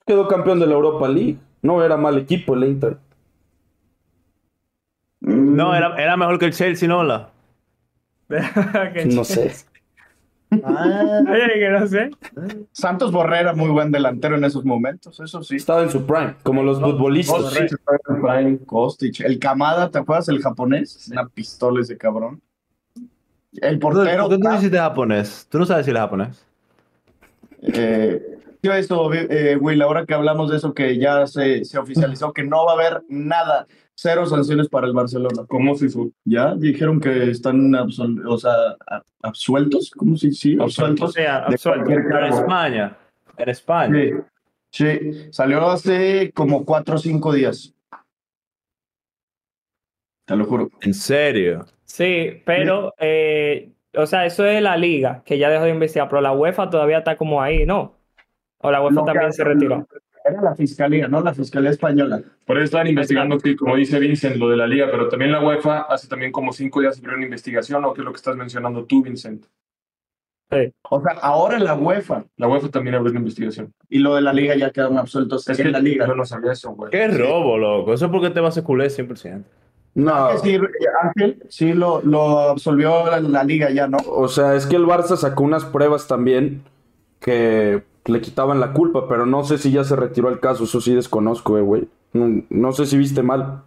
[0.06, 1.38] Quedó campeón de la Europa League.
[1.62, 2.98] No era mal equipo el Inter.
[5.20, 7.02] mm, No, era, era mejor que el Chelsea, ¿no?
[7.04, 7.30] La?
[9.06, 9.52] No sé.
[10.50, 12.10] Oye, que no sé.
[12.72, 15.56] Santos Borré era muy buen delantero en esos momentos, eso sí.
[15.56, 17.42] Estaba en su prime, como los futbolistas.
[17.42, 18.58] Kostic estaba en prime.
[18.64, 20.28] Kostic, el Kamada, ¿te acuerdas?
[20.28, 22.40] El japonés, una pistola ese cabrón.
[23.60, 24.28] El portero.
[24.28, 25.46] ¿Por qué tú dices de japonés?
[25.50, 26.44] ¿Tú no sabes decir japonés?
[27.62, 32.32] Eh, yo eso, eh, Will, ahora que hablamos de eso, que ya se, se oficializó
[32.32, 35.42] que no va a haber nada, cero sanciones para el Barcelona.
[35.48, 36.10] ¿Cómo se hizo?
[36.24, 38.52] Ya dijeron que están absol- o sea,
[39.22, 40.56] absueltos, ¿cómo se dice?
[40.60, 41.10] Absueltos.
[41.10, 41.84] O sea, De absuelto.
[41.84, 42.32] cualquier Pero en.
[42.32, 42.96] España.
[43.36, 44.00] En España.
[44.70, 47.72] Sí, sí, salió hace como cuatro o cinco días.
[50.26, 50.70] Te lo juro.
[50.80, 51.66] En serio.
[51.94, 56.20] Sí, pero, eh, o sea, eso es la liga, que ya dejó de investigar, pero
[56.20, 57.94] la UEFA todavía está como ahí, ¿no?
[58.58, 59.86] O la UEFA No, también se retiró.
[60.24, 61.20] Era la fiscalía, ¿no?
[61.20, 62.20] La fiscalía española.
[62.46, 65.40] Por eso estaban investigando, que, como dice Vincent, lo de la liga, pero también la
[65.40, 68.34] UEFA hace también como cinco días abrió una investigación, o que es lo que estás
[68.34, 69.46] mencionando tú, Vincent.
[70.90, 73.72] O sea, ahora la UEFA La UEFA también abrió una investigación.
[73.88, 76.08] y lo de la liga ya quedaron absueltos Es en que la liga.
[76.08, 76.90] yo no sabía eso, güey.
[76.90, 77.94] Qué robo, loco.
[77.94, 79.44] Eso es porque te vas a culé 100%.
[79.94, 80.58] No, sí,
[81.02, 83.98] Ángel, sí lo, lo absolvió la, la liga ya, ¿no?
[84.08, 86.62] o sea, es que el Barça sacó unas pruebas también
[87.20, 90.80] que le quitaban la culpa, pero no sé si ya se retiró el caso, eso
[90.80, 91.88] sí desconozco, eh, güey.
[92.12, 93.62] No, no sé si viste mal,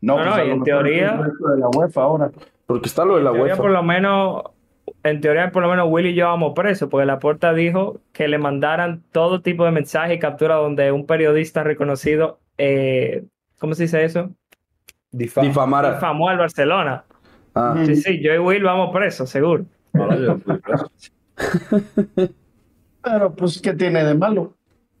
[0.00, 2.30] No, no, a y en teoría- de la UEFA ahora.
[2.66, 3.80] porque está lo de la En teoría, por UEFA.
[3.80, 4.42] lo menos,
[5.02, 8.28] en teoría, por lo menos, Willy y yo vamos presos, porque la puerta dijo que
[8.28, 13.24] le mandaran todo tipo de mensajes y capturas donde un periodista reconocido, eh,
[13.58, 14.30] ¿cómo se dice eso?
[15.16, 15.94] Difamara.
[15.94, 17.04] Difamó al Barcelona.
[17.54, 17.82] Ah.
[17.86, 19.64] Sí, sí, yo y Will vamos presos, seguro.
[23.02, 24.54] Pero, pues, ¿qué tiene de malo?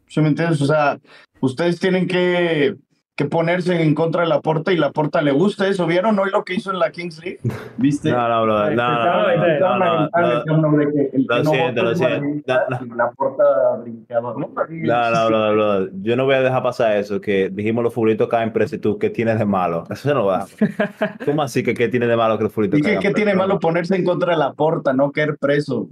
[0.06, 0.62] ¿Sí me entiendes?
[0.62, 0.98] O sea,
[1.40, 2.76] ustedes tienen que,
[3.16, 5.86] que ponerse en contra de la porta y la porta le gusta eso.
[5.86, 7.40] ¿Vieron hoy lo que hizo en la Kings League?
[7.78, 8.10] ¿Viste?
[8.10, 8.76] No, no, brother.
[8.76, 12.54] No, no, no, no, no, de Lo no siento, lo siento.
[12.86, 13.44] No, la porta
[13.80, 14.34] brincaba.
[14.34, 14.38] ¿no?
[14.38, 15.90] No, no, brother, brother.
[16.02, 18.98] Yo no voy a dejar pasar eso, que dijimos los futbolitos caen presos y tú,
[18.98, 19.84] ¿qué tienes de malo?
[19.88, 20.46] Eso no va.
[21.24, 23.38] ¿Cómo así que qué tiene de malo que los futbolitos ¿Y qué, tiene presos?
[23.38, 25.88] malo ponerse en contra de la porta, no caer preso?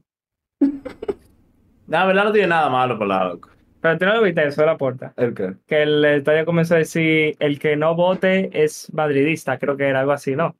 [1.87, 3.51] La verdad no tiene nada malo por la loco.
[3.85, 5.13] Pero tú no lo viste eso de la puerta.
[5.15, 5.57] ¿El qué?
[5.67, 10.01] Que el estadio comenzó a decir, el que no vote es madridista, creo que era
[10.01, 10.57] algo así, ¿no?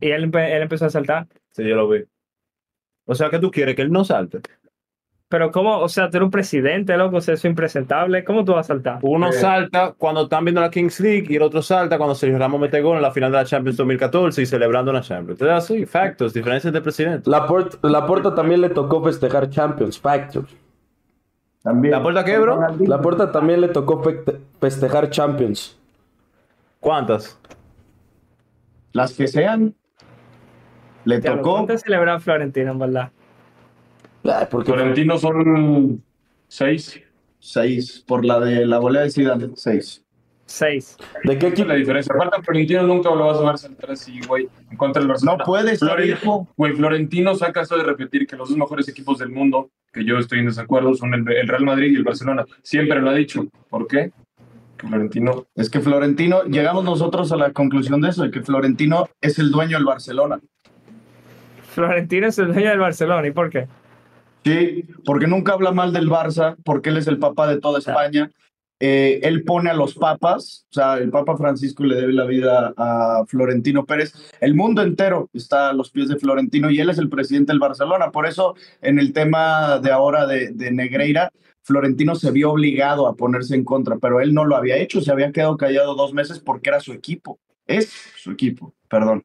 [0.00, 1.26] Y él, él empezó a saltar.
[1.50, 2.02] Sí, yo lo vi.
[3.04, 4.40] O sea, que tú quieres que él no salte.
[5.28, 5.80] Pero ¿cómo?
[5.80, 8.24] O sea, tú eres un presidente, loco, o sea, eso es impresentable.
[8.24, 9.00] ¿Cómo tú vas a saltar?
[9.02, 9.32] Uno Eh.
[9.32, 12.80] salta cuando están viendo la Kings League y el otro salta cuando Sergio Ramos mete
[12.80, 15.38] gol en la final de la Champions 2014 y celebrando una Champions.
[15.42, 17.28] Entonces, así, factos, diferencias de presidente.
[17.28, 17.46] La
[18.06, 20.56] Porta también le tocó festejar Champions, Factors.
[21.62, 21.92] También.
[21.92, 22.60] ¿La puerta qué, bro?
[22.80, 24.24] La Porta también le tocó fe-
[24.60, 25.78] festejar Champions.
[26.80, 27.38] ¿Cuántas?
[28.92, 29.74] Las que sean.
[31.04, 31.52] Le Ya, tocó.
[31.52, 33.10] ¿Cuánto celebrar Florentino, en verdad?
[34.24, 36.02] Ay, porque Florentino son
[36.48, 37.00] seis.
[37.38, 38.04] Seis.
[38.06, 39.50] Por la de la volea de Zidane.
[39.54, 40.04] Seis.
[40.46, 40.96] Seis.
[41.24, 41.68] ¿De qué equipo?
[41.68, 42.14] la diferencia.
[42.14, 45.38] Aparte, Florentino nunca lo vas a ver saltar así, güey, en contra del Barcelona.
[45.38, 46.48] No puede estar Flore- hijo.
[46.56, 50.18] Güey, Florentino saca eso de repetir que los dos mejores equipos del mundo, que yo
[50.18, 52.44] estoy en desacuerdo, son el, el Real Madrid y el Barcelona.
[52.62, 53.46] Siempre lo ha dicho.
[53.70, 54.10] ¿Por qué?
[54.76, 55.46] Que Florentino.
[55.54, 59.50] Es que Florentino, llegamos nosotros a la conclusión de eso, de que Florentino es el
[59.52, 60.38] dueño del Barcelona.
[61.74, 63.26] Florentino es el dueño del Barcelona.
[63.26, 63.68] ¿Y por qué?
[64.44, 68.30] Sí, porque nunca habla mal del Barça, porque él es el papá de toda España.
[68.84, 72.74] Eh, él pone a los papas, o sea, el Papa Francisco le debe la vida
[72.76, 74.12] a Florentino Pérez.
[74.40, 77.60] El mundo entero está a los pies de Florentino y él es el presidente del
[77.60, 78.10] Barcelona.
[78.10, 81.30] Por eso, en el tema de ahora de, de Negreira,
[81.62, 85.12] Florentino se vio obligado a ponerse en contra, pero él no lo había hecho, se
[85.12, 87.38] había quedado callado dos meses porque era su equipo.
[87.68, 89.22] Es su equipo, perdón.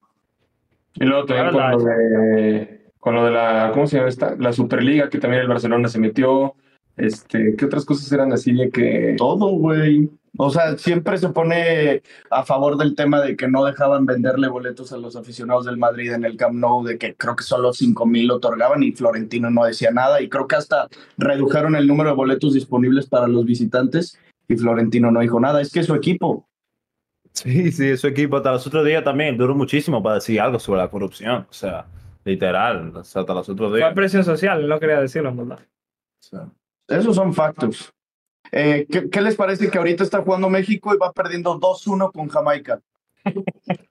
[0.94, 4.36] Y luego también con lo, de, con lo de la, ¿cómo se llama esta?
[4.38, 6.54] La Superliga, que también el Barcelona se metió.
[6.98, 10.10] Este, ¿qué otras cosas eran así de que Todo, güey.
[10.40, 14.92] O sea, siempre se pone a favor del tema de que no dejaban venderle boletos
[14.94, 18.06] a los aficionados del Madrid en el Camp Nou, de que creo que solo 5
[18.06, 20.22] mil otorgaban y Florentino no decía nada.
[20.22, 25.12] Y creo que hasta redujeron el número de boletos disponibles para los visitantes y Florentino
[25.12, 25.60] no dijo nada.
[25.60, 26.48] Es que es su equipo.
[27.34, 30.82] Sí, sí, su equipo hasta los otros días también duró muchísimo para decir algo sobre
[30.82, 31.48] la corrupción.
[31.50, 31.86] O sea,
[32.26, 33.94] literal, o sea, hasta los otros Fue días.
[33.94, 35.60] presión social, él no quería decirlo, en verdad.
[35.60, 36.48] O sea,
[36.88, 37.94] Esos son factos.
[38.52, 42.28] Eh, ¿qué, qué les parece que ahorita está jugando México y va perdiendo 2-1 con
[42.30, 42.82] Jamaica?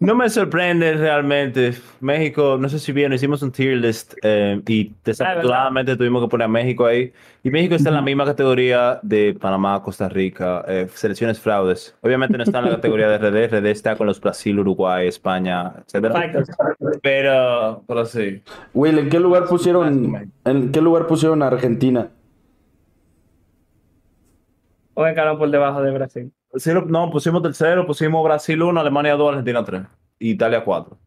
[0.00, 1.74] No me sorprende realmente.
[2.00, 6.44] México, no sé si vieron, hicimos un tier list eh, y desafortunadamente tuvimos que poner
[6.44, 7.12] a México ahí.
[7.42, 11.96] Y México está en la misma categoría de Panamá, Costa Rica, eh, selecciones fraudes.
[12.00, 15.72] Obviamente no está en la categoría de RD, RD está con los Brasil, Uruguay, España,
[15.86, 16.14] etc.
[17.02, 18.42] Pero, pero sí.
[18.74, 22.10] Will, ¿en qué lugar pusieron, en qué lugar pusieron a Argentina?
[24.94, 26.32] Un escalón por debajo de Brasil.
[26.54, 29.82] Cero- no, pusimos tercero, pusimos Brasil 1, Alemania 2, Argentina 3,
[30.20, 30.98] Italia 4.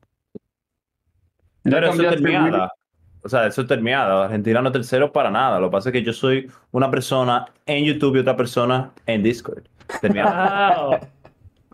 [1.63, 2.71] Ya Pero eso es terminada.
[3.23, 4.25] O sea, eso es terminada.
[4.25, 5.59] Argentina no es tercero para nada.
[5.59, 9.21] Lo que pasa es que yo soy una persona en YouTube y otra persona en
[9.21, 9.63] Discord.
[10.01, 10.97] Terminada, Wow.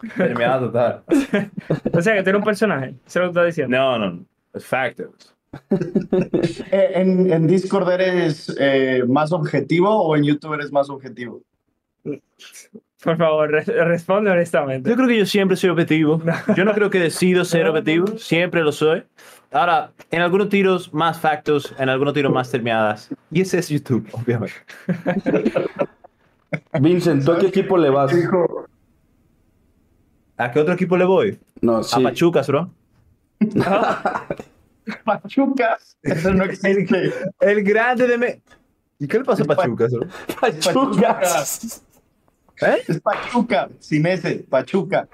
[0.17, 1.03] terminada total.
[1.93, 2.95] O sea, que tú eres un personaje.
[3.05, 3.77] Eso es lo que estás diciendo.
[3.77, 4.25] No, no, no.
[4.53, 5.33] Es factos.
[6.71, 11.41] Eh, ¿En, en Discord eres eh, más objetivo o en YouTube eres más objetivo?
[13.03, 14.89] Por favor, re- responde honestamente.
[14.89, 16.21] Yo creo que yo siempre soy objetivo.
[16.55, 18.17] Yo no creo que decido ser objetivo.
[18.17, 19.03] Siempre lo soy.
[19.51, 23.09] Ahora, en algunos tiros más factos, en algunos tiros más terminadas.
[23.31, 24.55] Y ese es YouTube, obviamente.
[26.79, 28.11] Vincent, ¿tú a qué equipo le vas?
[30.37, 31.39] ¿A qué otro equipo le voy?
[31.61, 32.01] No, A sí.
[32.03, 32.69] Pachucas, bro.
[35.03, 35.77] Pachuca.
[36.01, 37.13] Eso no existe.
[37.39, 38.41] El grande de me.
[38.99, 40.07] ¿Y qué le pasa a Pachucas, bro?
[40.41, 41.83] Pachucas.
[42.61, 42.77] ¿Eh?
[42.87, 45.07] Es Pachuca, sin ese, Pachuca.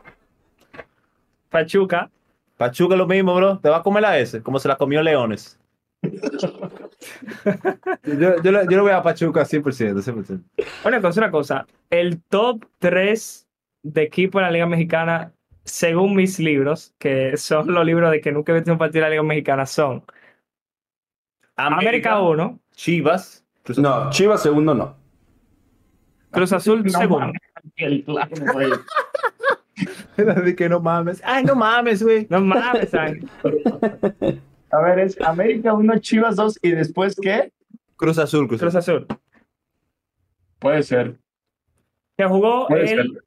[1.50, 2.10] Pachuca.
[2.58, 3.60] Pachuca es lo mismo, bro.
[3.60, 5.60] Te va a comer la S, como se la comió Leones.
[8.04, 10.42] yo, yo, yo le voy a Pachuca 100%, 100%.
[10.86, 11.66] Una cosa, una cosa.
[11.90, 13.48] El top 3
[13.84, 18.32] de equipo en la Liga Mexicana, según mis libros, que son los libros de que
[18.32, 20.04] nunca he visto un partido de la Liga Mexicana, son
[21.56, 23.46] América 1, Chivas.
[23.78, 25.03] No, Chivas segundo no.
[26.34, 27.32] Cruz Azul segundo.
[30.18, 31.22] De que no mames.
[31.24, 32.28] Ay, no mames, güey.
[32.30, 33.20] No mames, ay.
[34.72, 37.52] A ver, es América 1, Chivas 2 y después ¿qué?
[37.96, 39.06] Cruz Azul, Cruz Cruz Azul.
[39.08, 39.20] Azul.
[40.60, 41.18] Puede ser.
[42.18, 43.00] Que jugó Puede ser.
[43.00, 43.20] el,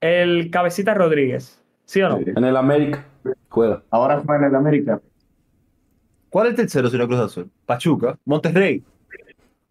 [0.00, 1.60] el Cabecita Rodríguez.
[1.84, 2.18] ¿Sí o no?
[2.18, 2.24] Sí.
[2.34, 3.04] En el América.
[3.48, 3.82] Juega.
[3.90, 5.00] Ahora juega en el América.
[6.30, 7.50] ¿Cuál es el tercero si no Cruz Azul?
[7.66, 8.18] Pachuca.
[8.24, 8.82] Monterrey.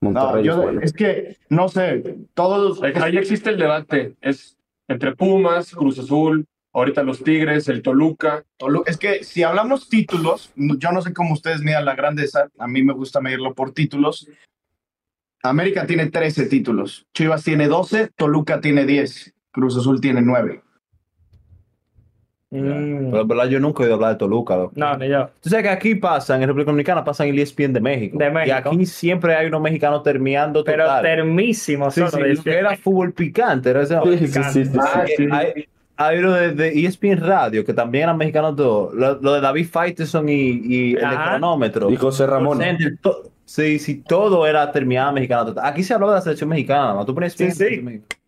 [0.04, 0.82] No, Monterrey juega.
[0.84, 2.82] es que, no sé, todos...
[2.84, 4.16] Ahí ahí existe el debate.
[4.22, 8.44] Es entre Pumas, Cruz Azul, ahorita los Tigres, el Toluca.
[8.60, 12.68] Tolu- Es que si hablamos títulos, yo no sé cómo ustedes midan la grandeza, a
[12.68, 14.28] mí me gusta medirlo por títulos.
[15.44, 20.62] América tiene 13 títulos, Chivas tiene 12, Toluca tiene 10, Cruz Azul tiene 9.
[22.62, 23.10] Mm.
[23.12, 24.56] Pero en verdad yo nunca he oído hablar de Toluca.
[24.56, 24.74] loco.
[24.76, 25.30] No, ni yo.
[25.42, 28.18] Tú sabes que aquí pasan, en República Dominicana pasan el E ESPN de México.
[28.18, 28.48] De México.
[28.48, 31.02] Y aquí siempre hay unos mexicanos terminando Pero total.
[31.04, 31.90] termísimo.
[31.92, 32.02] Sí,
[32.44, 33.70] que era fútbol picante.
[33.72, 35.28] Era ese- Sí, sí, sí, sí, Ah, sí.
[35.32, 38.94] Hay, hay uno de, de E ESPN Radio, que también eran mexicanos todos.
[38.94, 41.90] Lo, lo de David Faitelson y, y el cronómetro.
[41.92, 42.60] Y José Ramón.
[43.46, 45.46] Sí, sí, todo era terminado mexicano.
[45.48, 45.66] total.
[45.66, 47.06] Aquí se habló de la selección mexicana, ¿no?
[47.06, 47.82] Tú pones Sí, ESPN, sí.
[47.82, 48.20] mexicana.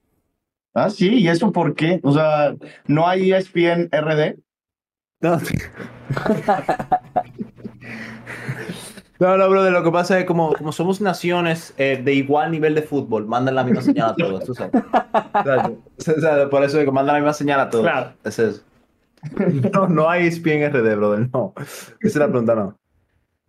[0.76, 2.02] Ah, sí, ¿y eso por qué?
[2.04, 2.54] O sea,
[2.86, 4.36] ¿no hay ESPN RD?
[5.22, 5.40] No.
[9.18, 12.76] No, no, brother, lo que pasa es como, como somos naciones eh, de igual nivel
[12.76, 14.74] de fútbol, mandan la misma señal a todos, tú sabes.
[14.74, 15.78] Exacto.
[15.98, 17.86] O sea, por eso es que mandan la misma señal a todos.
[17.86, 18.12] Claro.
[18.26, 18.62] Es eso.
[19.74, 21.54] No, no hay ESPN RD, brother, no.
[21.58, 22.78] Esa es la pregunta, no.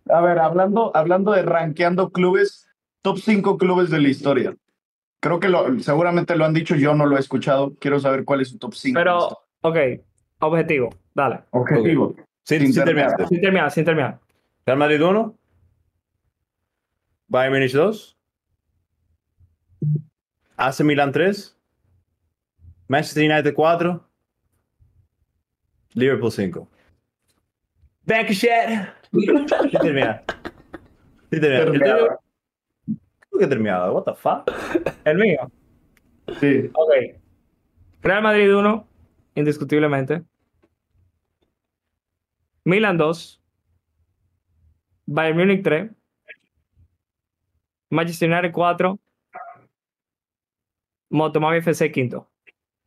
[0.09, 2.69] A ver, hablando, hablando de rankeando clubes,
[3.01, 4.55] top 5 clubes de la historia.
[5.27, 7.73] Creo que lo, seguramente lo han dicho, yo no lo he escuchado.
[7.81, 8.97] Quiero saber cuál es su top 5.
[8.97, 9.27] Pero,
[9.59, 9.77] ok,
[10.39, 11.41] objetivo, dale.
[11.51, 12.15] objetivo.
[12.43, 13.27] Sí, Sin sí terminar.
[13.27, 14.19] Sin terminar, sin terminar.
[14.65, 15.35] Real Madrid 1.
[17.27, 18.17] Bayern Munich 2.
[20.55, 21.57] AC Milan 3.
[22.87, 24.09] Manchester United 4.
[25.95, 26.69] Liverpool 5.
[28.05, 28.49] Bankshot.
[29.11, 30.23] Sí termina.
[31.31, 31.63] Sí termina.
[31.63, 32.19] El tuyo-
[33.37, 33.93] ¿Cómo que terminado?
[33.93, 34.51] What the fuck?
[35.05, 35.51] El mío.
[36.39, 36.71] Sí.
[36.73, 36.91] Ok.
[38.01, 38.87] Real Madrid 1,
[39.35, 40.23] indiscutiblemente.
[42.63, 43.39] Milan 2.
[45.05, 45.91] Bayern Múnich 3.
[47.91, 48.99] Manchester United 4.
[51.11, 52.27] Motomami FC quinto.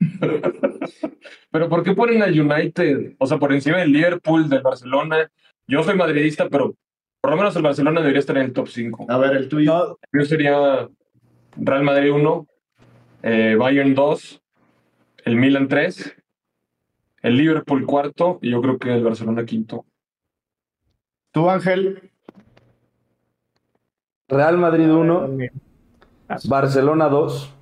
[1.52, 3.14] Pero ¿por qué ponen al United?
[3.18, 5.30] O sea, por encima del Liverpool, del Barcelona.
[5.68, 6.74] Yo soy madridista, pero
[7.20, 9.06] por lo menos el Barcelona debería estar en el top 5.
[9.08, 9.98] A ver, el tuyo.
[10.12, 10.88] Yo sería
[11.56, 12.46] Real Madrid 1,
[13.22, 14.42] eh, Bayern 2,
[15.24, 16.16] el Milan 3,
[17.22, 19.84] el Liverpool cuarto y yo creo que el Barcelona quinto.
[21.32, 22.10] Tú, Ángel.
[24.28, 25.28] Real Madrid 1,
[26.48, 27.52] Barcelona 2,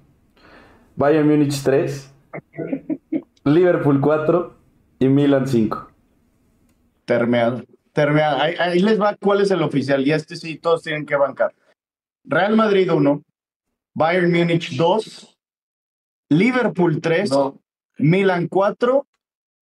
[0.96, 2.14] Bayern Múnich 3,
[3.44, 4.54] Liverpool 4
[4.98, 5.90] y Milan 5.
[7.06, 7.62] Termeado.
[8.02, 10.06] Ahí, ahí les va cuál es el oficial.
[10.06, 11.54] Y este sí, todos tienen que bancar.
[12.24, 13.22] Real Madrid 1,
[13.94, 15.38] Bayern Múnich 2,
[16.30, 17.60] Liverpool 3, No,
[17.98, 19.06] Milan 4,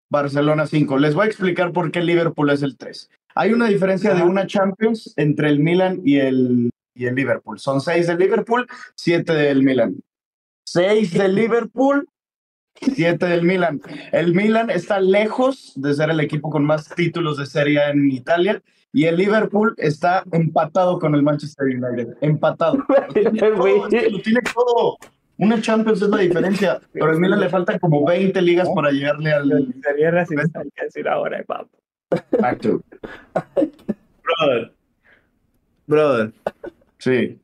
[0.08, 0.98] Barcelona 5.
[0.98, 3.10] Les voy a explicar por qué Liverpool es el 3.
[3.34, 7.58] Hay una diferencia de una Champions entre el Milan y el, y el Liverpool.
[7.58, 9.96] Son 6 del Liverpool, 7 del Milan.
[10.66, 12.08] 6 del Liverpool,
[12.94, 13.80] 7 del Milan.
[14.12, 18.10] El Milan está lejos de ser el equipo con más títulos de Serie A en
[18.10, 22.16] Italia y el Liverpool está empatado con el Manchester United.
[22.20, 22.84] Empatado.
[23.14, 24.98] Lo tiene todo, es que lo tiene todo.
[25.38, 29.32] Una Champions es la diferencia, pero al Milan le faltan como 20 ligas para llegarle
[29.32, 31.70] al Sería racista, decir ahora, papo.
[32.10, 32.82] Exacto.
[34.22, 34.72] brother.
[35.86, 36.32] Brother.
[36.98, 37.40] Sí.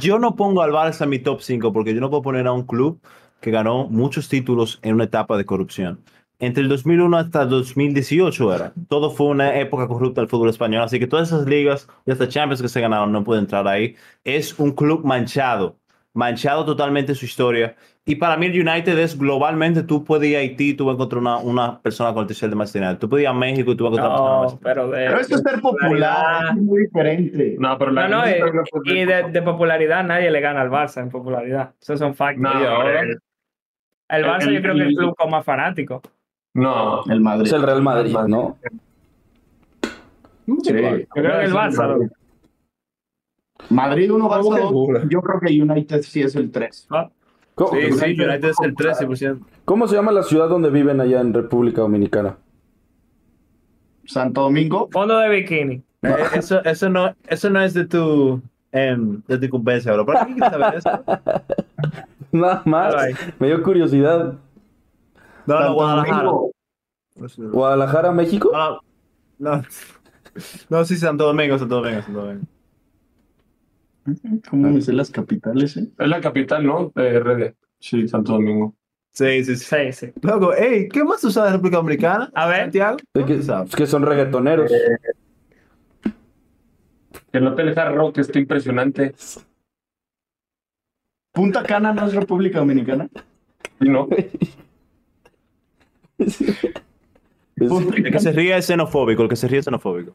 [0.00, 2.52] Yo no pongo al Barça en mi top 5 porque yo no puedo poner a
[2.52, 3.00] un club
[3.40, 6.00] que ganó muchos títulos en una etapa de corrupción.
[6.38, 8.72] Entre el 2001 hasta el 2018 era.
[8.88, 10.82] Todo fue una época corrupta del fútbol español.
[10.82, 13.96] Así que todas esas ligas y hasta Champions que se ganaron no pueden entrar ahí.
[14.24, 15.78] Es un club manchado.
[16.16, 17.74] Manchado totalmente su historia.
[18.06, 20.94] Y para mí el United es globalmente, tú puedes ir a Haití, tú vas a
[20.94, 22.98] encontrar una, una persona con el t-shirt de Manchester United.
[23.00, 25.06] Tú puedes ir a México y tú vas a encontrar una No, Manchester pero de.
[25.06, 27.56] Pero esto es ser popular, es muy diferente.
[27.58, 28.52] no, pero la No, no, Liga eh,
[28.84, 31.72] y de, de popularidad nadie le gana al Barça en popularidad.
[31.80, 32.42] Esos son factos.
[32.42, 33.16] No, ahora- eh,
[34.10, 36.00] el Barça el- yo creo que es el el- club con más fanático.
[36.54, 37.02] no.
[37.10, 37.46] El Madrid.
[37.46, 38.56] Es el Real Madrid, ¿no?
[39.82, 39.88] Sí.
[40.46, 40.62] Yo
[41.14, 42.10] creo que el Barça.
[43.70, 44.70] Madrid 1, Barça qué 2.
[44.72, 45.02] dura.
[45.08, 46.86] Yo creo que United sí es el 3.
[46.90, 47.10] Ah,
[47.54, 49.38] ¿Cómo, Sí, sí, United es el 13%.
[49.64, 52.36] cómo se llama la ciudad donde viven allá en República Dominicana?
[54.06, 54.88] Santo Domingo.
[54.92, 55.82] Fondo de bikini.
[56.02, 60.04] Eh, Eso, eso, no, eso no es de tu, em, de tu incumbencia, bro.
[60.04, 60.90] ¿Para qué quieres saber eso?
[62.32, 62.94] Nada más.
[63.38, 64.34] Me dio curiosidad.
[65.46, 66.22] No, no, Santo Guadalajara.
[66.24, 66.50] Domingo.
[67.52, 68.50] ¿Guadalajara, México?
[68.52, 68.80] No,
[69.38, 69.62] no.
[70.68, 72.46] No, sí, Santo Domingo, Santo Domingo, Santo Domingo.
[74.50, 75.88] ¿Cómo me sé las capitales, eh?
[75.98, 76.92] Es la capital, ¿no?
[76.94, 77.54] De RD.
[77.78, 78.74] Sí, Santo Domingo.
[79.12, 79.64] Sí, sí, sí.
[79.64, 80.12] Sí, sí.
[80.22, 82.30] Loco, ey, ¿qué más sabes de República Dominicana?
[82.34, 82.62] A ver.
[82.62, 82.96] Santiago.
[83.14, 83.24] Es
[83.76, 84.70] que, es son reggaetoneros.
[87.32, 89.14] El Hotel Hard Rock está impresionante.
[91.32, 93.08] Punta Cana no es República Dominicana.
[93.80, 94.08] ¿Sí, no?
[96.18, 96.40] Es-
[97.56, 100.14] El que se ríe es xenofóbico, el que se ríe es xenofóbico.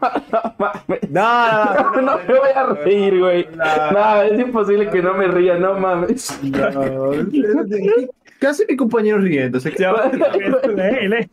[0.00, 0.72] No,
[1.08, 3.48] no, No, no me voy a reír, güey.
[3.56, 6.38] No, es imposible que no me ría, no mames.
[6.42, 7.12] no.
[8.40, 9.58] ¿Qué hace mi compañero riendo?
[9.60, 11.30] ¿Se lee, lee.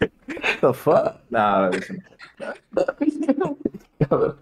[0.61, 1.15] the fuck?
[1.29, 1.93] No, eso
[3.37, 3.57] no.
[4.09, 4.35] A ver.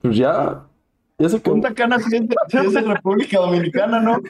[0.00, 0.64] Pues ya.
[1.18, 1.38] Ya se.
[1.40, 4.22] Punta Cana es de República Dominicana, ¿no?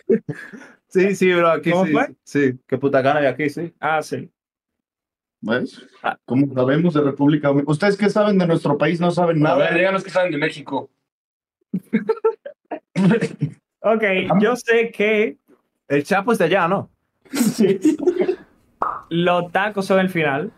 [0.88, 1.92] Sí, sí, bro, aquí ¿Cómo sí.
[1.92, 2.14] fue?
[2.22, 3.72] Sí, que puta gana de aquí, sí.
[3.80, 4.30] Ah, sí.
[5.47, 5.86] ¿Ves?
[6.24, 7.72] ¿Cómo sabemos de República Dominicana?
[7.72, 8.99] ¿Ustedes qué saben de nuestro país?
[8.99, 9.76] No saben A ver, nada.
[9.76, 10.90] díganos que saben de México.
[13.86, 14.03] Ok,
[14.40, 15.36] yo sé que
[15.88, 16.88] El Chapo es de allá, ¿no?
[19.11, 20.51] los tacos son el final.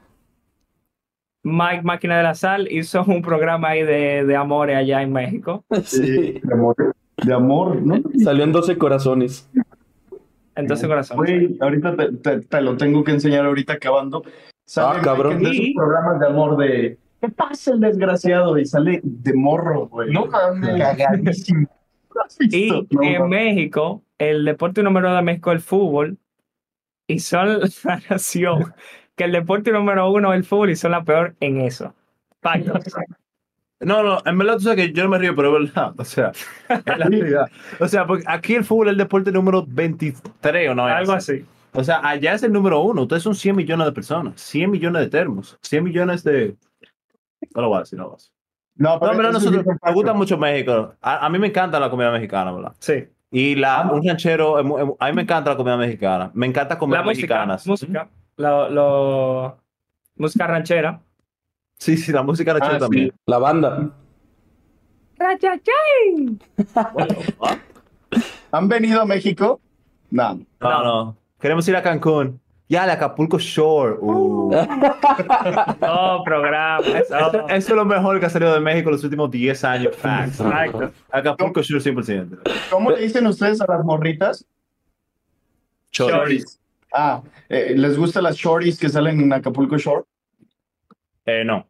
[1.42, 5.64] Mike Máquina de la Sal hizo un programa ahí de, de amores allá en México.
[5.84, 6.40] Sí.
[6.40, 6.76] De amor,
[7.24, 8.00] de amor, ¿no?
[8.22, 9.50] Salió en 12 corazones.
[10.54, 11.16] Entonces, corazón.
[11.16, 14.22] Güey, ahorita te, te- te lo tengo que enseñar ahorita acabando.
[14.66, 15.38] Sale Ah, cabrón.
[15.38, 18.58] de esos Y- programas de amor de ¿Qué pasa el desgraciado?
[18.58, 20.12] Y sale de morro, güey.
[20.12, 20.78] No mames.
[20.78, 21.68] Cagadísimo.
[22.50, 23.28] Y No, en mames.
[23.28, 26.18] México, el deporte número uno de México es el fútbol.
[27.06, 28.74] Y son la nación
[29.16, 31.94] que el deporte número uno es el fútbol y son la peor en eso.
[32.42, 32.84] Factos.
[33.80, 35.94] No, no, en verdad tú sabes que yo no me río, pero es verdad.
[35.98, 36.32] O sea,
[36.68, 37.46] es la realidad.
[37.80, 40.84] O sea, porque aquí el fútbol es el deporte número 23 o no.
[40.86, 41.44] Algo así.
[41.76, 43.02] O sea, allá es el número uno.
[43.02, 46.56] Ustedes son 100 millones de personas, 100 millones de termos, 100 millones de.
[47.54, 48.32] No lo voy a decir, no lo voy a decir.
[48.76, 50.94] No, No, pero pero eso nosotros sí me gusta mucho México.
[51.00, 52.72] A, a mí me encanta la comida mexicana, ¿verdad?
[52.78, 53.04] Sí.
[53.30, 56.30] Y la, un ranchero, es mu- a mí me encanta la comida mexicana.
[56.34, 57.34] Me encanta comer La música.
[57.34, 57.66] mexicanas.
[57.66, 58.08] Música.
[58.36, 59.58] Lo, lo-
[60.16, 61.00] música ranchera.
[61.78, 62.84] Sí, sí, la música ranchera Ah, sí.
[62.84, 63.12] también.
[63.26, 63.90] La banda.
[68.52, 69.60] ¿Han venido a México?
[70.10, 70.40] No.
[70.60, 71.16] No, no.
[71.40, 72.40] Queremos ir a Cancún.
[72.68, 73.96] Ya, al Acapulco Shore.
[74.00, 74.50] Uh.
[75.80, 76.84] Oh, programa.
[76.86, 79.64] Eso, Oh, eso es lo mejor que ha salido de México en los últimos 10
[79.64, 79.96] años.
[79.96, 80.40] Facts.
[80.40, 80.90] Exacto.
[81.10, 82.40] Acapulco Shore 100%.
[82.70, 84.44] ¿Cómo le dicen ustedes a las morritas?
[85.92, 86.60] Shorties.
[86.92, 90.04] Ah, eh, ¿les gustan las shorties que salen en Acapulco Shore?
[91.26, 91.66] Eh, no.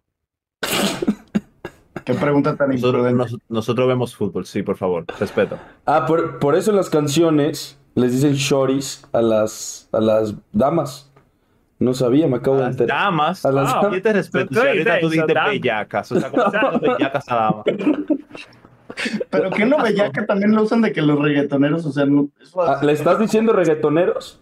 [2.05, 3.33] Qué pregunta tan Nosotros, imprudente.
[3.33, 5.05] nos- nosotros vemos fútbol, sí, por favor.
[5.19, 5.59] Respeto.
[5.87, 11.11] Ah, por, por eso las canciones les dicen shorties a las, a las damas.
[11.79, 12.97] No sabía, me acabo de Las enterar.
[12.99, 13.45] damas.
[13.45, 14.55] A las- Ah, yo te respeto.
[14.55, 15.51] Si ahorita dices tú damas.
[15.51, 16.13] bellacas.
[16.13, 17.65] O sea, ¿cómo son bellacas a damas?
[19.31, 22.63] Pero que no bellaca también lo usan de que los reggaetoneros, o sea, no, eso
[22.63, 24.41] Ah, ¿Le estás diciendo reggaetoneros?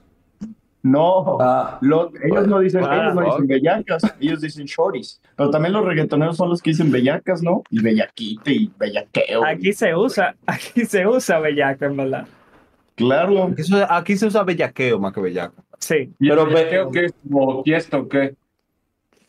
[0.82, 5.20] no, Ah, lo- ellos no dicen, Ah, ellos no dicen bellacas, ellos dicen shorties.
[5.34, 7.62] Pero también los reggaetoneros son los que dicen bellacas, ¿no?
[7.70, 9.44] Y bellaquite y bellaqueo.
[9.44, 12.26] Aquí se usa, aquí se usa bellaco, en verdad.
[12.94, 13.44] Claro.
[13.44, 15.62] Aquí se, aquí se usa bellaqueo más que bellaco.
[15.78, 16.12] Sí.
[16.18, 17.14] ¿Y Pero el bellaqueo qué es?
[17.28, 18.34] ¿Como fiesta o qué?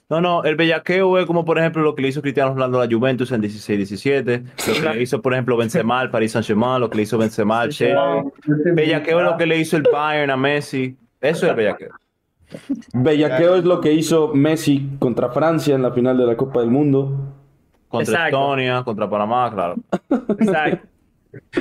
[0.08, 2.86] No, no, el bellaqueo es como, por ejemplo, lo que le hizo Cristiano Ronaldo a
[2.86, 6.92] la Juventus en 16-17, lo que le hizo, por ejemplo, Benzema al Paris Saint-Germain, lo
[6.92, 8.24] que le hizo Benzema al Chelsea.
[8.46, 10.96] Bellaqueo es lo que le hizo el Bayern a Messi.
[11.22, 11.90] Eso es el bellaqueo.
[12.94, 16.70] bellaqueo es lo que hizo Messi contra Francia en la final de la Copa del
[16.70, 17.34] Mundo.
[17.88, 18.38] Contra Exacto.
[18.38, 19.76] Estonia, contra Panamá, claro.
[20.40, 20.88] Exacto.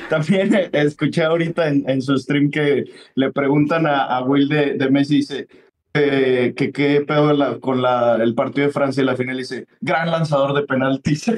[0.08, 4.74] También eh, escuché ahorita en, en su stream que le preguntan a, a Will de,
[4.74, 5.48] de Messi, dice
[5.94, 9.66] eh, que qué pedo la- con la, el partido de Francia en la final, dice,
[9.80, 11.28] gran lanzador de penaltis.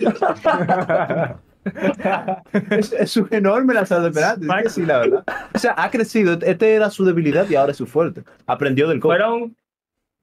[2.71, 4.73] es, es un enorme lanzador de penaltis.
[4.73, 5.25] sí, la verdad.
[5.55, 6.39] O sea, ha crecido.
[6.43, 8.23] Este era su debilidad y ahora es su fuerte.
[8.47, 9.17] Aprendió del coach.
[9.19, 9.57] Fueron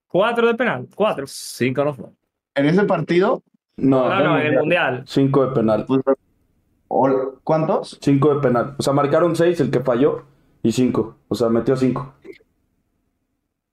[0.07, 0.87] cuatro de penal.
[0.95, 1.25] Cuatro.
[1.27, 2.05] Cinco no fue.
[2.55, 3.43] en ese partido,
[3.77, 5.03] No, No, no, en el mundial.
[5.05, 5.85] cinco de penal.
[7.43, 7.97] ¿Cuántos?
[8.01, 8.75] Cinco de penal.
[8.77, 10.23] O sea, marcaron seis el que falló
[10.61, 11.15] y cinco.
[11.27, 12.13] O sea, metió cinco.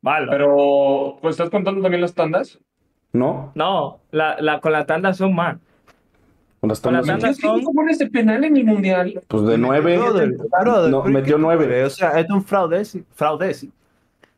[0.03, 0.27] Vale.
[0.31, 2.59] Pero, pues, ¿estás contando también las tandas?
[3.13, 3.53] ¿No?
[3.55, 5.59] No, la, la, con la tanda son más.
[6.61, 9.21] Con las Con la tandas- tanda ¿Qué son goles de penal en el mundial?
[9.29, 9.99] Pues de nueve.
[9.99, 11.85] Brother, brother, No, ¿pero metió nueve.
[11.85, 12.83] O sea, es un fraude.
[13.15, 13.55] fraude.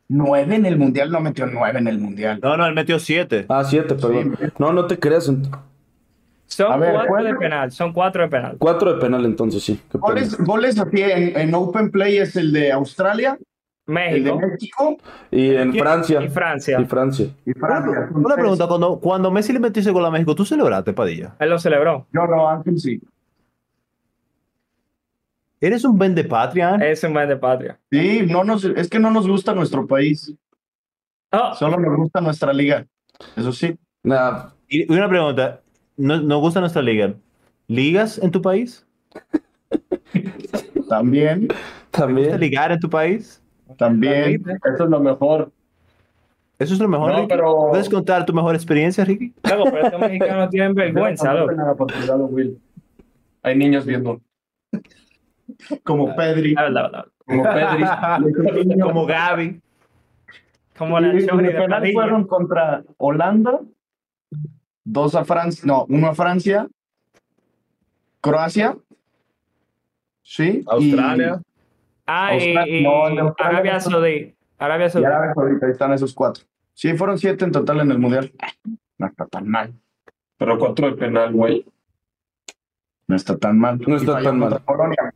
[0.09, 2.39] Nueve en el mundial, no metió nueve en el mundial.
[2.43, 3.47] No, no, él metió siete.
[3.49, 4.37] Ah, siete, perdón.
[4.59, 5.30] No, no te creas.
[6.57, 7.25] Son A ver, cuatro ¿cuál?
[7.25, 7.73] de penal.
[7.73, 8.57] Son cuatro de penal.
[8.59, 9.81] Cuatro de penal entonces, sí.
[9.93, 13.39] Goles, goles así en, en Open Play es el de Australia,
[13.87, 14.97] el de México México
[15.31, 16.23] Y en Francia.
[16.23, 16.81] y Francia.
[16.81, 17.27] Y Francia.
[17.47, 18.09] y Francia.
[18.15, 21.35] Una pregunta, cuando, cuando Messi le metió ese gol a México, ¿tú celebraste, Padilla?
[21.39, 22.07] Él lo celebró.
[22.13, 23.01] Yo no, Ángel sí.
[25.61, 26.75] ¿Eres un vende patria?
[26.77, 27.79] Es un mes de patria.
[27.91, 30.35] Sí, no nos, es que no nos gusta nuestro país,
[31.35, 32.85] Oh, solo nos gusta nuestra liga.
[33.37, 33.75] Eso sí.
[34.03, 35.62] Nah, Y una pregunta,
[36.03, 37.15] ¿no, no gusta nuestra liga?
[37.69, 38.87] ¿Ligas en tu país?
[40.89, 42.41] También, ¿Te gusta también.
[42.41, 43.41] ligar en tu país?
[43.79, 44.43] también.
[44.75, 45.51] Eso es lo mejor.
[46.59, 47.11] Eso es lo mejor.
[47.13, 47.29] No, Ricky.
[47.29, 49.33] pero- ¿Puedes contar tu mejor experiencia, Ricky?
[49.45, 51.35] Luego, pero estos mexicanos tienen vergüenza.
[53.43, 54.21] Hay niños viendo.
[55.85, 56.55] Como Pedri.
[56.55, 57.13] La verdad, la verdad.
[57.27, 58.81] Como Pedri.
[58.83, 59.61] Como Gaby.
[60.77, 63.61] Como Y la de Choni de fueron contra Holanda,
[64.85, 66.68] dos a Francia, no, uno a Francia,
[68.20, 68.76] Croacia,
[70.22, 71.41] sí, Australia.
[72.07, 74.35] Ah, Australia- no, de Australia Arabia Saudí.
[74.59, 75.03] Arabia Saudí.
[75.05, 76.45] y Arabia Saudita, ahí están esos cuatro.
[76.74, 78.33] Sí, fueron siete en total en el Mundial.
[78.99, 79.72] No está tan mal,
[80.39, 81.64] Pero cuatro de penal, güey.
[83.07, 83.78] no está tan mal.
[83.87, 84.61] No está tan mal.
[84.64, 85.14] Polonia.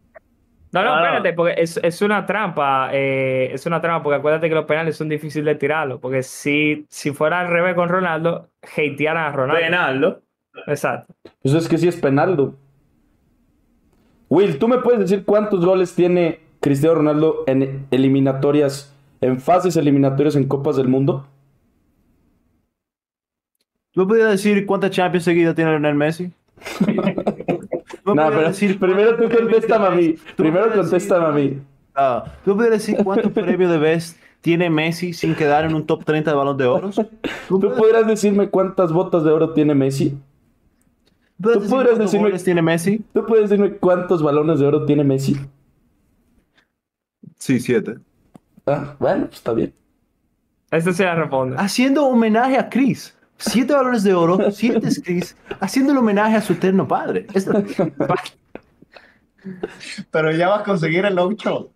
[0.72, 2.90] No, no, Ah, espérate, porque es, es una trampa.
[2.92, 6.00] eh, es una trampa, porque acuérdate que los penales son difíciles de tirarlos.
[6.00, 9.60] Porque si, si fuera al revés con Ronaldo, hatearan a Ronaldo.
[9.62, 10.22] Penaldo.
[10.66, 11.14] Exacto.
[11.42, 12.56] Pues es que sí es penaldo.
[14.28, 20.34] Will, ¿tú me puedes decir cuántos goles tiene Cristiano Ronaldo en eliminatorias, en fases eliminatorias
[20.36, 21.26] en Copas del Mundo?
[23.92, 26.32] ¿Tú podrías decir cuántas Champions seguidas tiene Lionel Messi?
[28.06, 30.12] ¿Tú No, pero decir primero tú contéstame a mí.
[30.12, 31.58] tú Primero contéstame a mí.
[31.92, 36.04] Ah, ¿Tú podrías decir cuántos premios de Best tiene Messi sin quedar en un top
[36.04, 36.90] 30 de balón de oro?
[37.48, 40.10] ¿Tú podrías decirme cuántas botas de oro tiene Messi?
[41.42, 43.04] ¿Tú ¿Tú podrías cuántos decirme- tiene Messi?
[43.12, 45.36] ¿Tú puedes decirme cuántos balones de oro tiene Messi?
[47.38, 47.96] Sí, siete.
[48.66, 49.74] Ah, bueno, pues está bien.
[50.70, 51.56] Esto se la responde.
[51.58, 53.15] Haciendo homenaje a Chris.
[53.38, 57.26] Siete balones de oro, siete es Chris, haciendo el homenaje a su eterno padre.
[57.34, 57.62] Esto-
[60.10, 61.70] Pero ya va a conseguir el 8,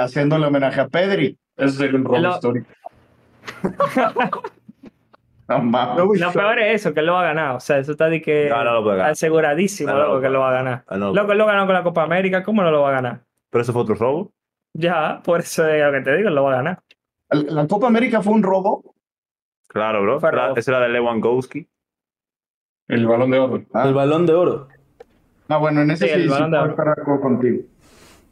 [0.00, 1.36] haciéndole homenaje a Pedri.
[1.56, 2.68] Eso sería un robo Lo- histórico.
[5.46, 6.20] No mames.
[6.20, 7.56] Lo peor es eso, que él lo va a ganar.
[7.56, 9.12] O sea, eso está de que No, no lo puede ganar.
[9.12, 10.84] aseguradísimo, No, no lo loco, que lo va a ganar.
[10.86, 11.12] Ah, no.
[11.12, 13.20] Loco, él lo ganó con la Copa América, ¿cómo no lo va a ganar?
[13.50, 14.32] Pero eso fue otro robo.
[14.72, 16.78] Ya, por eso es lo que te digo, él lo va a ganar.
[17.28, 18.94] La Copa América fue un robo.
[19.68, 20.20] Claro, bro.
[20.20, 20.56] Robo.
[20.56, 21.68] Esa era de Lewandowski.
[22.88, 23.64] El balón de oro.
[23.72, 23.84] Ah.
[23.86, 24.68] El balón de oro.
[25.48, 27.20] Ah, bueno, en ese Sí, sí, el sí Balón de Oro.
[27.20, 27.62] contigo.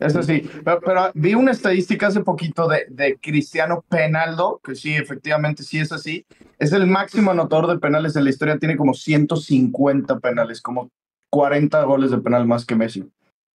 [0.01, 4.95] Eso sí, pero, pero vi una estadística hace poquito de, de Cristiano Penaldo, que sí,
[4.97, 6.27] efectivamente sí es así.
[6.59, 10.91] Es el máximo anotador de penales en la historia, tiene como 150 penales, como
[11.31, 13.09] 40 goles de penal más que Messi.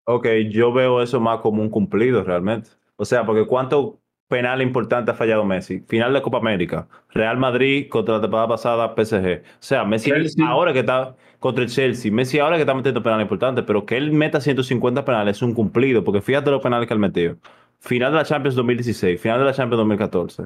[0.04, 2.70] Ok, yo veo eso más como un cumplido realmente.
[2.96, 3.98] O sea, porque ¿cuánto
[4.28, 5.80] penal importante ha fallado Messi?
[5.86, 9.42] Final de Copa América, Real Madrid contra la temporada pasada PSG.
[9.42, 10.46] O sea, Messi Chelsea.
[10.46, 13.96] ahora que está contra el Chelsea, Messi ahora que está metiendo penales importantes, pero que
[13.96, 17.36] él meta 150 penales es un cumplido, porque fíjate los penales que él metió.
[17.80, 20.44] Final de la Champions 2016, final de la Champions 2014,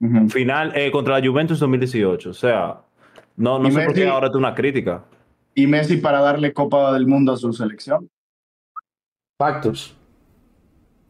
[0.00, 0.28] Ujú.
[0.28, 2.30] final eh, contra la Juventus 2018.
[2.30, 2.80] O sea,
[3.36, 5.04] no, no sé por qué ahora es una crítica.
[5.54, 8.10] Y Messi para darle Copa del Mundo a su selección.
[9.38, 9.95] Factos.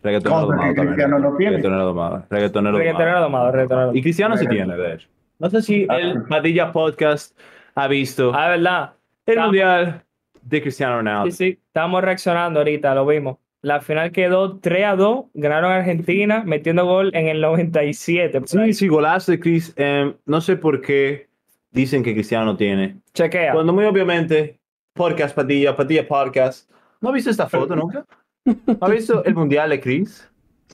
[0.07, 0.75] Reggaetonero domado.
[0.75, 1.51] Cristiano no tiene.
[1.57, 2.25] Reggaetonero domado.
[2.31, 2.79] Reggaetonero domado.
[2.79, 5.09] Reggaetonero domado, reggaetonero Y Cristiano sí tiene, de hecho.
[5.39, 6.23] No sé si Ah, el.
[6.25, 7.39] Padilla Podcast
[7.75, 8.93] ha visto Ah, verdad.
[9.27, 10.03] el Estamos- Mundial
[10.43, 11.31] de Cristiano Ronaldo.
[11.31, 13.37] Sí, sí, estamos reaccionando ahorita, lo vimos.
[13.63, 18.43] La final quedó 3 a 2, ganaron Argentina metiendo gol en el 97.
[18.47, 19.75] Sí, sí, golazo de Chris.
[19.77, 21.27] Eh, no sé por qué
[21.73, 22.97] dicen que Cristiano no tiene.
[23.13, 23.53] Chequea.
[23.53, 24.59] Cuando muy obviamente,
[24.93, 26.71] Podcast Padilla, Padilla Podcast.
[27.01, 28.05] ¿No ha visto esta foto nunca?
[28.47, 30.29] ¿No ha visto el Mundial de Chris?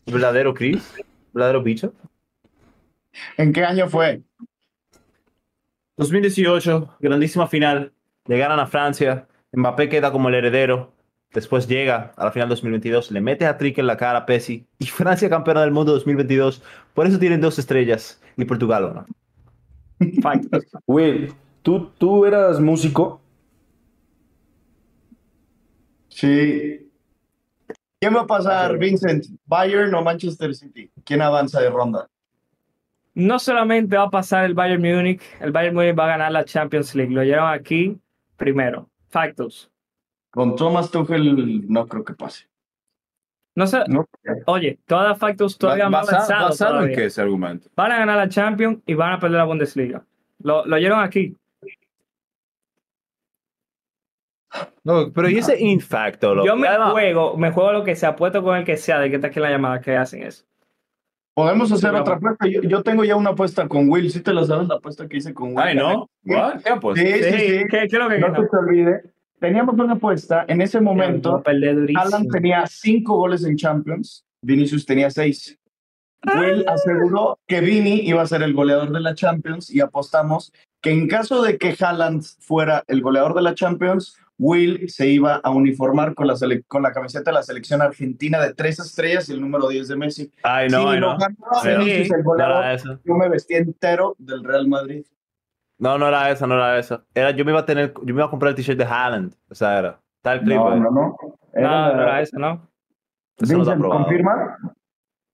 [0.06, 0.94] ¿El verdadero Chris?
[0.98, 1.94] ¿El ¿Verdadero bicho?
[3.36, 4.22] ¿En qué año fue?
[5.96, 7.92] 2018, grandísima final.
[8.26, 9.26] Le ganan a Francia.
[9.52, 10.92] Mbappé queda como el heredero.
[11.32, 14.66] Después llega a la final 2022, le mete a trick en la cara a Pessi.
[14.78, 16.62] Y Francia campeona del mundo 2022.
[16.92, 18.20] Por eso tienen dos estrellas.
[18.36, 19.06] Y Portugal una.
[20.20, 20.64] Factos.
[20.86, 23.22] Will, ¿tú, tú eras músico.
[26.08, 26.91] Sí.
[28.02, 29.26] ¿Quién va a pasar, Vincent?
[29.46, 30.90] ¿Bayern o Manchester City?
[31.04, 32.08] ¿Quién avanza de ronda?
[33.14, 36.44] No solamente va a pasar el Bayern Múnich, el Bayern Múnich va a ganar la
[36.44, 37.14] Champions League.
[37.14, 37.96] Lo llevan aquí
[38.36, 38.90] primero.
[39.08, 39.70] Factos.
[40.30, 42.48] Con Thomas Tuchel no creo que pase.
[43.54, 44.08] No sé, No.
[44.46, 46.58] oye, todas factos todavía más avanzados.
[46.58, 47.68] ¿Basado en qué ese argumento?
[47.76, 50.04] Van a ganar la Champions y van a perder la Bundesliga.
[50.40, 51.36] Lo, lo oyeron aquí.
[54.84, 56.46] No, pero y ese infacto, loco?
[56.46, 59.08] Yo me Además, juego, me juego lo que sea, apuesto con el que sea, de
[59.08, 60.44] que está aquí la llamada que hacen eso.
[61.34, 62.46] Podemos hacer Sí, otra apuesta.
[62.46, 64.10] Yo, yo tengo ya una apuesta con Will.
[64.10, 65.58] ¿Sí te lo sabes la apuesta que hice con Will?
[65.58, 66.10] Ay, ¿no?
[66.26, 66.60] ¿What?
[66.62, 67.06] ¿Qué apuesta?
[67.06, 67.38] Sí, sí, sí.
[67.38, 69.02] ¿Qué, qué es lo que No se te olvide.
[69.40, 70.44] Teníamos una apuesta.
[70.46, 71.42] En ese momento.
[71.46, 74.24] Alan tenía cinco goles en Champions.
[74.42, 75.58] Vinicius tenía seis.
[76.24, 80.90] Will aseguró que Vini iba a ser el goleador de la Champions y apostamos que
[80.90, 85.50] en caso de que Haaland fuera el goleador de la Champions, Will se iba a
[85.50, 89.32] uniformar con la, sele- con la camiseta de la selección argentina de tres estrellas y
[89.34, 90.32] el número 10 de Messi.
[90.42, 91.16] Ay, Sí, no, ay, no.
[91.16, 91.68] ganó Sí.
[91.68, 92.56] Vinicius, el No goleador.
[92.64, 92.98] era eso.
[93.04, 95.04] Yo me vestí entero del Real Madrid.
[95.78, 97.04] No, no era esa, no era esa.
[97.14, 99.32] Era, yo me iba a tener, yo me iba a comprar el t-shirt de Haaland.
[99.48, 100.00] O sea, era.
[100.16, 100.56] Está el clip.
[100.56, 100.90] No, no, no.
[100.90, 101.16] No,
[101.54, 102.68] Era- no era eso, ¿no?
[103.38, 104.02] Eso no Vincent, aprobado.
[104.04, 104.58] ¿confirma?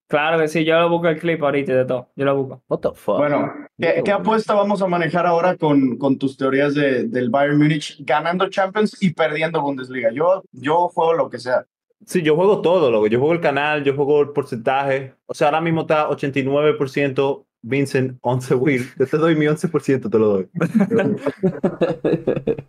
[0.09, 2.09] Claro que sí, yo lo busco el clip ahorita de todo.
[2.17, 2.63] Yo lo busco.
[2.69, 3.19] What the fuck?
[3.19, 7.59] Bueno, ¿qué, qué apuesta vamos a manejar ahora con, con tus teorías de, del Bayern
[7.59, 10.11] Múnich ganando Champions y perdiendo Bundesliga?
[10.11, 11.67] Yo, yo juego lo que sea.
[12.07, 13.07] Sí, yo juego todo, loco.
[13.07, 15.15] Yo juego el canal, yo juego el porcentaje.
[15.27, 18.87] O sea, ahora mismo está 89% Vincent, 11 Will.
[18.99, 20.49] Yo te doy mi 11%, te lo doy.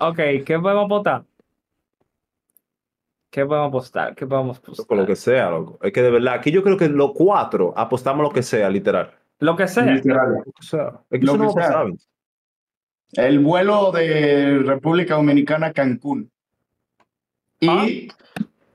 [0.00, 0.16] Ok,
[0.46, 1.24] ¿qué podemos apostar?
[3.38, 4.14] ¿Qué podemos apostar?
[4.16, 4.98] ¿Qué podemos Por apostar?
[4.98, 5.78] lo que sea, loco.
[5.80, 9.12] Es que de verdad, aquí yo creo que los cuatro apostamos lo que sea, literal.
[9.38, 9.84] Lo que sea.
[9.84, 10.32] Literal.
[10.44, 11.00] Lo que sea.
[11.08, 11.84] Es que Lo no a sea.
[13.12, 16.30] El vuelo de República Dominicana a Cancún.
[17.60, 17.86] Y, Ah.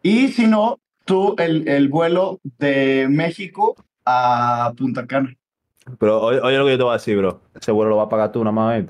[0.01, 5.35] y si no, tú el, el vuelo de México a Punta Cana.
[5.99, 7.41] Pero oye, oye lo que yo te voy a decir, bro.
[7.53, 8.79] Ese vuelo lo va a pagar tú nada más.
[8.79, 8.87] ¿eh?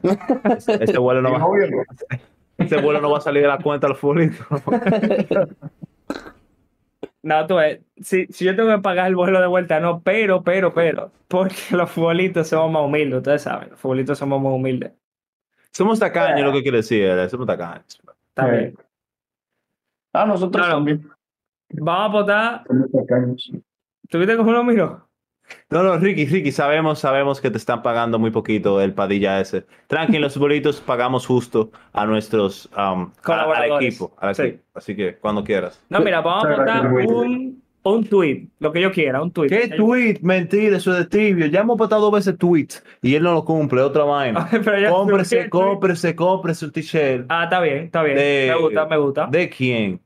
[0.56, 1.68] Ese, ese vuelo no va, Obvio.
[2.58, 4.48] Ese vuelo no va a salir de la cuenta de los futbolistas.
[7.22, 10.44] No, tú ves, si, si yo tengo que pagar el vuelo de vuelta, no, pero,
[10.44, 14.92] pero, pero, porque los futbolistas somos más humildes, ustedes saben, los futbolistas somos más humildes.
[15.72, 17.04] Somos tacaños, lo que quiere decir.
[17.06, 17.86] eh, Somos tacaños.
[18.28, 18.52] Está Sí.
[18.52, 18.76] bien.
[20.12, 20.76] Ah, nosotros No, no.
[20.76, 21.10] también.
[21.70, 22.64] Vamos a apostar.
[22.68, 23.52] Somos tacaños.
[24.10, 25.08] ¿Tuviste cómo lo miró?
[25.70, 29.66] No, no, Ricky, Ricky, sabemos, sabemos que te están pagando muy poquito el padilla ese.
[29.88, 33.88] Tranquilo, los bolitos pagamos justo a nuestros, um, a- al Colaboradores.
[33.88, 34.42] equipo, al Sí.
[34.44, 34.64] equipo.
[34.76, 35.82] Así que cuando quieras.
[35.90, 37.08] No, mira, vamos a Will.
[37.08, 39.50] un, un tweet, lo que yo quiera, un tweet.
[39.50, 40.20] ¿Qué tweet?
[40.22, 41.48] Mentira, eso es de tibio.
[41.48, 44.48] Ya hemos votado dos veces tweets y él no lo cumple, otra vaina.
[44.90, 45.50] Cómprese, tweet.
[45.50, 47.26] cómprese, cómprese un t-shirt.
[47.30, 48.16] Ah, está bien, está bien.
[48.18, 49.28] De- Me gusta, me gusta.
[49.28, 50.00] ¿De quién?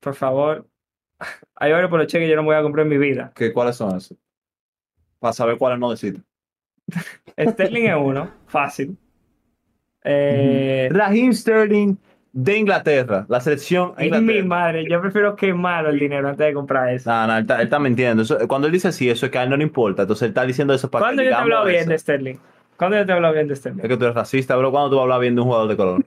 [0.00, 0.66] Por favor.
[1.56, 3.32] Hay varios por los cheques que yo no me voy a comprar en mi vida.
[3.34, 4.16] ¿Qué, ¿Cuáles son esos?
[5.18, 6.22] Para saber cuáles no decir.
[7.38, 8.96] Sterling es uno, fácil.
[10.02, 11.96] Eh, Raheem Sterling
[12.32, 16.88] de Inglaterra, la selección ay, mi madre, yo prefiero quemar el dinero antes de comprar
[16.94, 17.10] eso.
[17.10, 18.22] No, no, él está, él está mintiendo.
[18.22, 20.02] Eso- cuando él dice así, eso es que a él no le importa.
[20.02, 21.90] Entonces él está diciendo eso para ¿Cuándo que yo te hablado bien eso.
[21.90, 22.36] de Sterling?
[22.76, 23.82] ¿Cuándo yo te he hablado bien de Sterling?
[23.82, 24.70] Es que tú eres racista, bro.
[24.70, 26.04] ¿Cuándo tú vas a hablar bien de un jugador de color?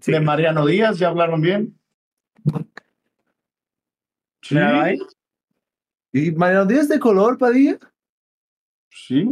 [0.00, 0.12] Sí.
[0.12, 1.78] De Mariano Díaz, ¿ya hablaron bien?
[4.42, 4.56] Sí.
[6.12, 7.78] ¿Y Mariano Díaz de color, Padilla?
[8.90, 9.24] Sí.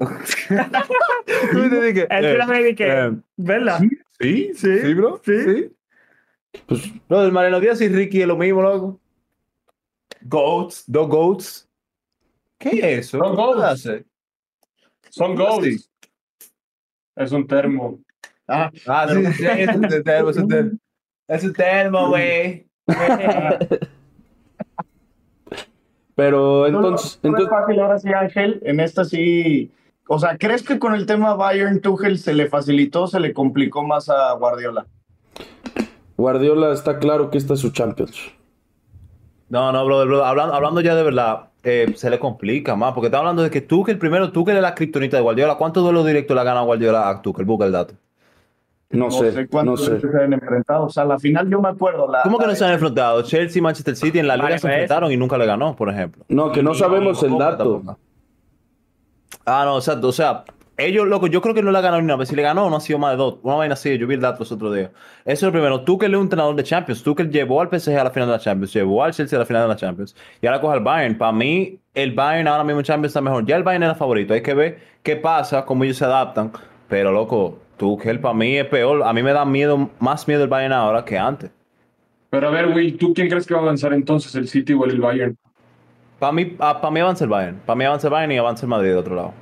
[0.00, 2.38] Tú te dije, eh,
[2.78, 3.80] eh, ¿verdad?
[4.18, 5.20] sí, sí, sí, bro.
[5.24, 5.32] Sí.
[5.44, 5.76] Sí.
[6.66, 9.00] Pues, no, el Mariano Díaz y Ricky es lo mismo, loco.
[10.22, 11.68] Goats, dos goats.
[12.58, 13.20] ¿Qué es eso?
[13.20, 13.62] ¿Qué goats.
[13.62, 14.04] hace?
[15.10, 15.90] Son goals.
[17.16, 18.00] Es un termo.
[18.46, 20.78] Ah, Ah, sí, sí, es un termo, es un termo.
[21.30, 22.66] Es un termo, güey.
[26.16, 28.60] Pero entonces, no, no entonces fácil ahora sí, Ángel.
[28.64, 29.70] En esta sí.
[30.08, 33.84] O sea, ¿crees que con el tema Bayern Tuchel se le facilitó, se le complicó
[33.84, 34.88] más a Guardiola?
[36.16, 38.32] Guardiola está claro que esta es su Champions.
[39.48, 40.26] No, no, brother, brother.
[40.26, 43.60] Hablando, hablando ya de verdad, eh, se le complica más, porque está hablando de que
[43.60, 45.54] Tuchel, primero Tuchel es la kriptonita de Guardiola.
[45.54, 47.44] ¿Cuántos duelos directos le ha ganado Guardiola a Tuchel?
[47.44, 47.94] Busca el dato.
[48.92, 49.92] No, sé, no cuántos sé.
[49.92, 50.86] veces se han enfrentado.
[50.86, 52.10] O sea, la final yo me acuerdo.
[52.10, 53.22] La, ¿Cómo que la no se han enfrentado?
[53.22, 56.24] Chelsea y Manchester City en la liga se enfrentaron y nunca le ganó, por ejemplo.
[56.28, 57.82] No, que no Y- sabemos el dato.
[59.46, 60.08] Ah, no, exacto.
[60.08, 60.44] O sea,
[60.76, 62.28] ellos, loco, yo creo que no le ha ganado ni una vez.
[62.28, 63.36] Si le ganó, no ha sido más de dos.
[63.42, 64.90] Una vaina así, yo vi el dato los otros días.
[65.24, 65.82] Eso es lo primero.
[65.82, 67.02] Tuchel es un entrenador de Champions.
[67.02, 69.46] Tuchel llevó al PSG a la final de la Champions, llevó al Chelsea a la
[69.46, 70.16] final de la Champions.
[70.40, 71.16] Y ahora coge al Bayern.
[71.18, 73.44] Para mí, el Bayern ahora mismo en Champions está mejor.
[73.46, 74.34] Ya el Bayern era favorito.
[74.34, 76.50] Hay que ver qué pasa, cómo ellos se adaptan.
[76.88, 79.02] Pero, loco, Tuchel para mí es peor.
[79.02, 81.50] A mí me da miedo, más miedo el Bayern ahora que antes.
[82.28, 84.84] Pero a ver, Will, ¿tú quién crees que va a avanzar entonces, el City o
[84.84, 85.36] el Bayern?
[86.18, 87.58] Para mí, para mí avanza el Bayern.
[87.64, 89.32] Para mí avanza el Bayern y avanza el Madrid de otro lado.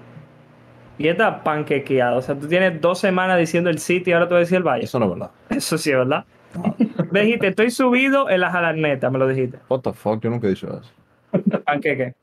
[0.98, 2.18] Y está panquequeado.
[2.18, 4.58] O sea, tú tienes dos semanas diciendo el City y ahora tú vas a decir
[4.58, 4.84] el Valle.
[4.84, 5.30] Eso no es verdad.
[5.50, 6.24] Eso sí es verdad.
[7.10, 9.58] Me dijiste, estoy subido en la jalaneta, me lo dijiste.
[9.68, 11.60] What the fuck, yo nunca he dicho eso.
[11.64, 12.14] Panqueque.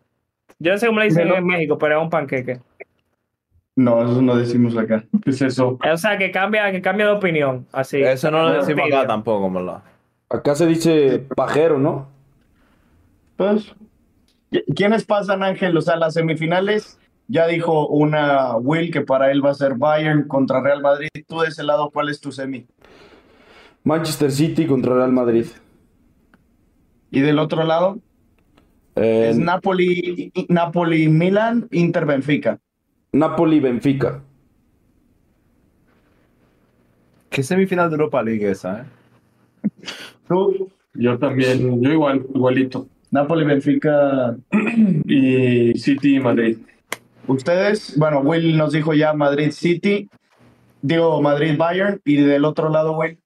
[0.59, 2.59] Yo no sé cómo le dicen en México, pero es un panqueque.
[3.75, 5.03] No, eso no decimos acá.
[5.23, 5.77] ¿Qué es eso?
[5.93, 7.67] O sea, que cambia, que cambia de opinión.
[7.71, 8.01] Así.
[8.01, 9.83] Eso no lo decimos acá tampoco, ¿verdad?
[10.29, 12.07] Acá se dice pajero, ¿no?
[13.35, 13.75] Pues,
[14.75, 15.75] ¿quiénes pasan, Ángel?
[15.77, 16.97] O sea, las semifinales,
[17.27, 21.09] ya dijo una Will que para él va a ser Bayern contra Real Madrid.
[21.27, 22.65] Tú de ese lado, ¿cuál es tu semi?
[23.83, 25.45] Manchester City contra Real Madrid.
[27.11, 27.99] Y del otro lado,
[28.95, 32.59] Eh, es Napoli, Napoli, Milan, Inter, Benfica.
[33.15, 34.21] Napoli-Benfica.
[37.29, 38.85] ¿Qué semifinal de Europa League esa, eh?
[40.29, 40.51] Yo,
[40.95, 42.87] yo también, yo igual, igualito.
[43.11, 44.35] Napoli, Benfica
[45.05, 46.57] y City Madrid.
[47.27, 50.09] Ustedes, bueno, Will nos dijo ya Madrid City,
[50.81, 53.19] digo Madrid Bayern, y del otro lado, Will.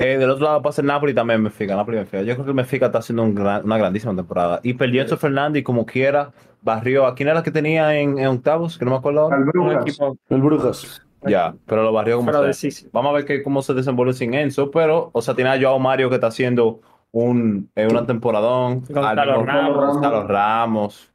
[0.00, 2.22] Eh, del otro lado pasa el Napoli también Benfica, Napoli Benfica.
[2.22, 4.58] Yo creo que el Benfica está haciendo un gran- una grandísima temporada.
[4.62, 6.32] Y perdió Enzo Fernández y como quiera,
[6.62, 7.06] barrió.
[7.06, 8.78] ¿A quién era que tenía en, en octavos?
[8.78, 9.36] Que no me acuerdo ahora.
[9.36, 9.98] Un Brujas.
[10.30, 11.02] El Brujas.
[11.26, 12.46] Ya, pero lo barrió como pero sea.
[12.48, 12.90] decisivo.
[12.94, 15.78] Vamos a ver que, cómo se desenvuelve sin Enzo, pero, o sea, tiene a Joao
[15.78, 16.80] Mario que está haciendo
[17.12, 18.80] un, eh, una temporadón.
[18.88, 19.76] Gonzalo Ramos.
[19.94, 21.12] Gonzalo Ramos.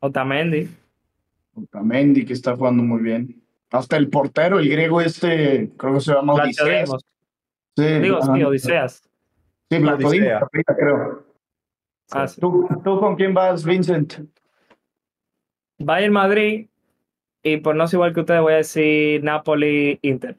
[0.00, 0.68] Otamendi.
[1.54, 3.40] Otamendi, que está jugando muy bien.
[3.70, 6.90] Hasta el portero, el griego este, creo que se llama Odiseas.
[7.76, 9.02] Sí, Digo, sí, Odiseas.
[9.70, 10.48] Sí, Vlachodimos, Odisea.
[10.76, 11.24] creo.
[12.12, 12.40] Ah, sí.
[12.40, 14.14] ¿Tú, ¿Tú con quién vas, Vincent?
[15.78, 16.68] Bayern Madrid.
[17.42, 20.36] Y por no ser igual que ustedes, voy a decir Napoli Inter.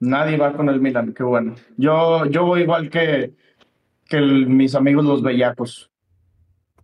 [0.00, 1.54] Nadie va con el Milan, qué bueno.
[1.76, 3.32] Yo, yo voy igual que,
[4.04, 5.90] que el- mis amigos los bellacos.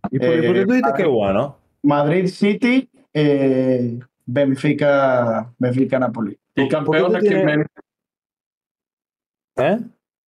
[0.09, 1.07] ¿Y por, por qué Eh, tú dices ver.
[1.07, 1.57] bueno?
[1.83, 6.37] Madrid City, eh, Benfica, Benfica Napoli.
[6.55, 7.65] Y campeón tienes- men,
[9.61, 9.79] ¿Eh?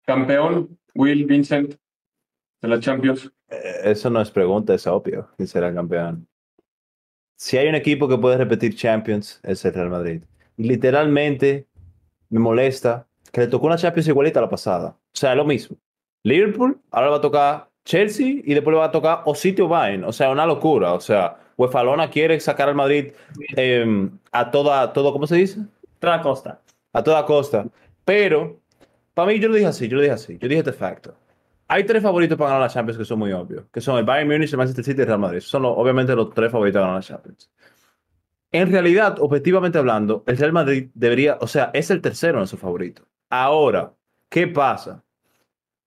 [0.05, 1.75] campeón Will Vincent
[2.61, 3.31] de la Champions.
[3.49, 5.29] Eh, Eso no es pregunta, es obvio.
[5.37, 6.27] ¿Quién será el campeón?
[7.35, 10.23] Si hay un equipo que puede repetir Champions, es el Real Madrid.
[10.57, 11.67] Y literalmente
[12.29, 14.89] me molesta que le tocó una Champions igualita a la pasada.
[14.89, 15.77] O sea, es lo mismo.
[16.23, 19.67] Liverpool, ahora va a tocar Chelsea y después le va a tocar o City o
[19.67, 20.03] Bayern.
[20.05, 20.93] O sea, una locura.
[20.93, 23.11] O sea, Uefalona quiere sacar al Madrid
[23.57, 25.59] eh, a toda, todo, ¿cómo se dice?
[25.99, 26.61] Toda costa.
[26.93, 27.65] a toda costa.
[28.05, 28.59] Pero,
[29.13, 31.15] para mí, yo lo dije así, yo lo dije así, yo dije este facto.
[31.67, 34.29] Hay tres favoritos para ganar la Champions que son muy obvios, que son el Bayern
[34.29, 35.39] Munich, el Manchester City y el Real Madrid.
[35.39, 37.49] Son los- obviamente los tres favoritos para ganar la Champions.
[38.51, 42.57] En realidad, objetivamente hablando, el Real Madrid debería, o sea, es el tercero en su
[42.57, 43.07] favorito.
[43.29, 43.93] Ahora,
[44.29, 45.03] ¿qué pasa?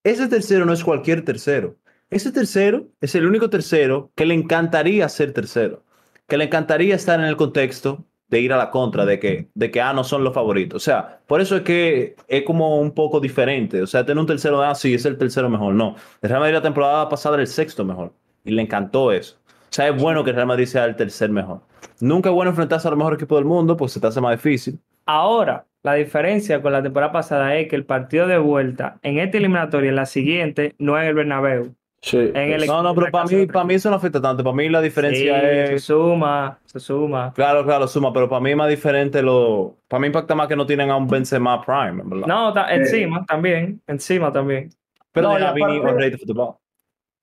[0.03, 1.77] Ese tercero no es cualquier tercero.
[2.11, 5.85] Ese tercero es el único tercero que le encantaría ser tercero,
[6.27, 9.71] que le encantaría estar en el contexto de ir a la contra, de que, de
[9.71, 10.83] que ah, no son los favoritos.
[10.83, 13.83] O sea, por eso es que es como un poco diferente.
[13.83, 15.75] O sea, tener un tercero, ah, sí, es el tercero mejor.
[15.75, 18.13] No, el Real Madrid la temporada pasada el sexto mejor.
[18.45, 19.37] Y le encantó eso.
[19.47, 21.61] O sea, es bueno que el Real Madrid sea el tercer mejor.
[22.01, 24.33] Nunca es bueno enfrentarse a los mejores equipos del mundo, porque se te hace más
[24.33, 24.79] difícil.
[25.07, 29.39] Ahora, la diferencia con la temporada pasada es que el partido de vuelta en esta
[29.39, 31.75] eliminatoria en la siguiente no es el Bernabéu.
[32.03, 32.19] Sí.
[32.19, 34.45] En el No, no, pero para mí, para mí eso no afecta tanto.
[34.45, 35.85] Para mí la diferencia Sí, se es...
[35.85, 37.33] suma, se suma.
[37.35, 39.77] Claro, claro, suma, pero para mí es más diferente lo...
[39.89, 42.27] Para mí impacta más que no tienen a un Benzema Prime, ¿verdad?
[42.29, 44.71] No, ta- encima también, encima también.
[45.11, 46.19] pero no, ya Vini aparte-.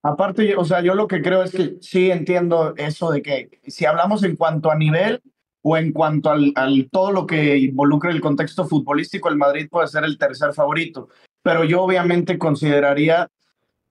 [0.02, 3.86] Aparte, o sea, yo lo que creo es que sí entiendo eso de que si
[3.86, 5.22] hablamos en cuanto a nivel
[5.62, 9.88] o en cuanto al, al todo lo que involucra el contexto futbolístico, el Madrid puede
[9.88, 11.08] ser el tercer favorito.
[11.42, 13.28] Pero yo obviamente consideraría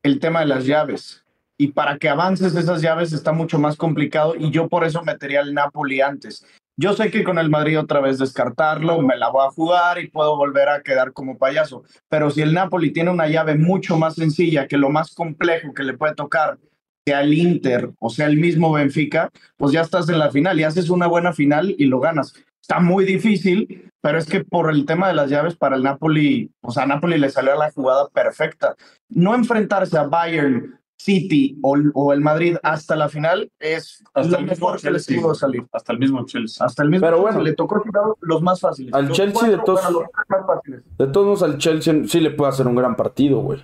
[0.03, 1.23] el tema de las llaves.
[1.57, 5.39] Y para que avances esas llaves está mucho más complicado y yo por eso metería
[5.39, 6.45] al Napoli antes.
[6.75, 10.09] Yo sé que con el Madrid otra vez descartarlo, me la voy a jugar y
[10.09, 11.83] puedo volver a quedar como payaso.
[12.09, 15.83] Pero si el Napoli tiene una llave mucho más sencilla que lo más complejo que
[15.83, 16.57] le puede tocar,
[17.05, 20.63] sea el Inter o sea el mismo Benfica, pues ya estás en la final y
[20.63, 22.33] haces una buena final y lo ganas.
[22.59, 26.51] Está muy difícil, pero es que por el tema de las llaves para el Napoli,
[26.61, 28.75] o sea, a Napoli le salió la jugada perfecta.
[29.07, 34.37] No enfrentarse a Bayern, City o, o el Madrid hasta la final es Hasta lo
[34.39, 35.21] el mismo mejor que les Chelsea.
[35.21, 35.65] pudo salir.
[35.71, 36.65] Hasta el mismo Chelsea.
[36.65, 37.43] Hasta el mismo Pero Chelsea bueno.
[37.49, 38.93] le tocó tirar los más fáciles.
[38.93, 40.81] Al Los Chelsea de todos- bueno, más fáciles.
[40.97, 43.61] De todos modos, al Chelsea sí le puede hacer un gran partido, güey.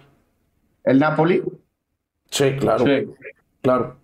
[0.83, 1.43] El Napoli,
[2.31, 2.85] Sí, claro.
[2.85, 3.07] Sí.
[3.61, 3.97] Claro.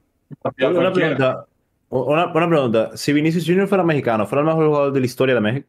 [0.60, 1.46] Una pregunta,
[1.90, 2.92] una, una pregunta.
[2.98, 5.68] Si Vinicius Junior fuera mexicano, ¿fuera el mejor jugador de la historia de México?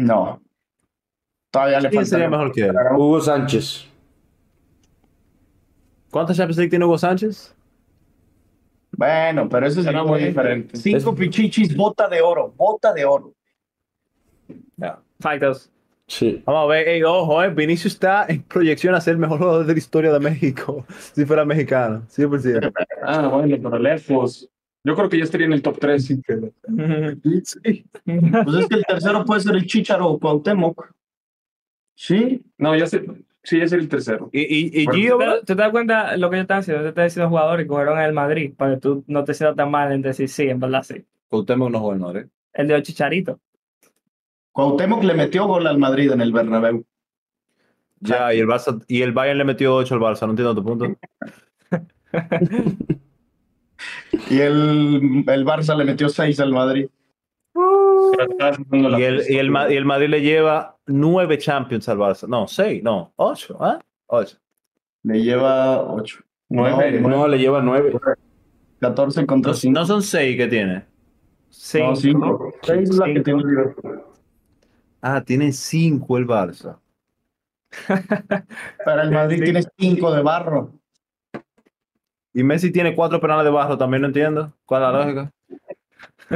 [0.00, 0.40] No.
[1.50, 2.10] Todavía le ¿Quién falta.
[2.10, 2.74] sería mejor que él?
[2.96, 3.86] Hugo Sánchez.
[6.10, 7.54] ¿Cuántas Champions League tiene Hugo Sánchez?
[8.92, 10.76] Bueno, pero eso es muy diferente.
[10.76, 13.32] Cinco pichichis, bota de oro, bota de oro.
[15.20, 15.70] Factos.
[16.06, 16.42] Sí.
[16.44, 19.64] Vamos a ver, ey, ojo, eh, Vinicius está en proyección a ser el mejor jugador
[19.64, 20.84] de la historia de México,
[21.14, 22.72] si fuera mexicano, 100%.
[23.04, 24.48] Ah, bueno, pero lejos.
[24.82, 26.04] Yo creo que ya estaría en el top 3.
[26.04, 26.22] Sí.
[28.04, 30.92] Pues es que el tercero puede ser el Chicharo o Cuauhtémoc.
[31.94, 33.04] Sí, No, ya sé.
[33.42, 34.30] Sí, ya sería el tercero.
[34.32, 36.82] Y, y, y Gio, Pero, ¿Tú te das cuenta lo que yo estaba haciendo?
[36.82, 39.34] Yo te estaba diciendo jugadores que jugaron en el Madrid para que tú no te
[39.34, 41.04] sientas tan mal en decir sí, en verdad sí.
[41.28, 42.24] Cuauhtémoc no juega en Madrid.
[42.52, 43.40] El de Chicharito.
[44.52, 46.84] Cuauhtémoc le metió gol al Madrid en el Bernabéu.
[48.00, 50.64] Ya, y el, Barça, y el Bayern le metió 8 al Barça, no entiendo tu
[50.64, 50.86] punto.
[54.28, 56.88] Y el, el Barça le metió seis al Madrid.
[58.38, 58.56] La
[58.98, 62.26] Y el, y, el, y el Madrid le lleva nueve Champions al Barça.
[62.28, 63.78] No, seis, no, ocho, ¿ah?
[64.06, 64.36] Ocho.
[65.02, 66.18] Le lleva 8.
[66.50, 67.00] Nueve.
[67.00, 67.92] No, le lleva nueve.
[68.80, 69.72] 14 contra No, 5.
[69.80, 70.84] no son seis que tiene.
[71.48, 71.78] Sí.
[71.80, 72.52] No, 5.
[72.62, 74.02] 6 es la que tiene Liverpool.
[75.00, 76.78] Ah, tiene cinco el Barça.
[78.84, 79.44] Pero el Madrid Sí.
[79.44, 80.72] tiene 5 de barro.
[82.32, 84.52] Y Messi tiene cuatro penales de barro, también no entiendo.
[84.66, 85.32] ¿Cuál es la lógica?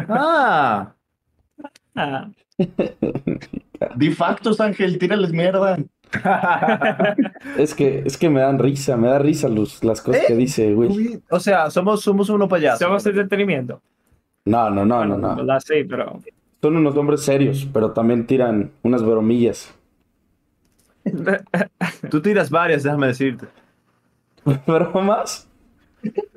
[0.09, 0.95] Ah,
[1.95, 2.29] Ah,
[3.97, 5.79] De facto, Ángel, tírales mierda.
[7.59, 10.73] Es que, es que me dan risa, me da risa los, las cosas que dice,
[10.73, 11.21] güey.
[11.29, 12.79] o sea, somos, somos unos payasos.
[12.79, 13.81] somos entretenimiento.
[14.45, 15.37] No, no, no, no, no.
[15.37, 15.61] ¿Verdad?
[15.65, 16.21] Sí, pero.
[16.63, 19.75] Son unos hombres serios, pero también tiran unas bromillas.
[22.11, 23.47] Tú tiras varias, déjame decirte.
[24.67, 25.49] ¿Bromas?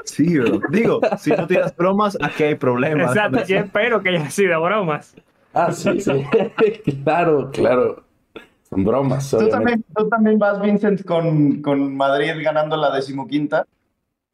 [0.04, 0.62] Sí, bro.
[0.70, 3.16] Digo, si no tiras bromas, aquí hay problemas.
[3.16, 5.16] Exacto, yo espero que haya sido bromas.
[5.54, 6.26] Ah, sí, sí.
[7.04, 8.04] claro, claro.
[8.70, 13.66] Son bromas, ¿Tú también, tú también vas, Vincent, con, con Madrid ganando la decimoquinta.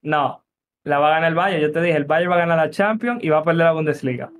[0.01, 0.43] No,
[0.84, 1.61] la va a ganar el Bayern.
[1.61, 3.71] Yo te dije, el Bayern va a ganar la Champions y va a perder la
[3.73, 4.31] Bundesliga.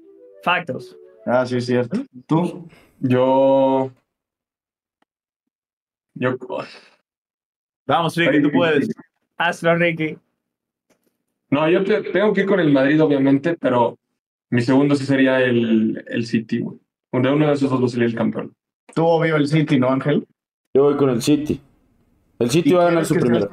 [0.44, 0.98] Factos.
[1.26, 2.00] Ah, sí, es cierto.
[2.26, 2.68] ¿Tú?
[3.00, 3.92] Yo.
[6.16, 6.38] Yo.
[7.86, 8.90] Vamos, Ricky, tú puedes.
[9.38, 10.18] Hazlo, Ricky.
[11.54, 13.98] No, yo te- tengo que ir con el Madrid, obviamente, pero
[14.50, 16.80] mi segundo sí sería el, el City, güey.
[17.12, 18.56] De uno de esos dos va a salir el campeón.
[18.96, 20.28] Tú, obvio, el City, ¿no, Ángel?
[20.74, 21.62] Yo voy con el City.
[22.40, 23.50] El City ¿Y va a ganar su sea-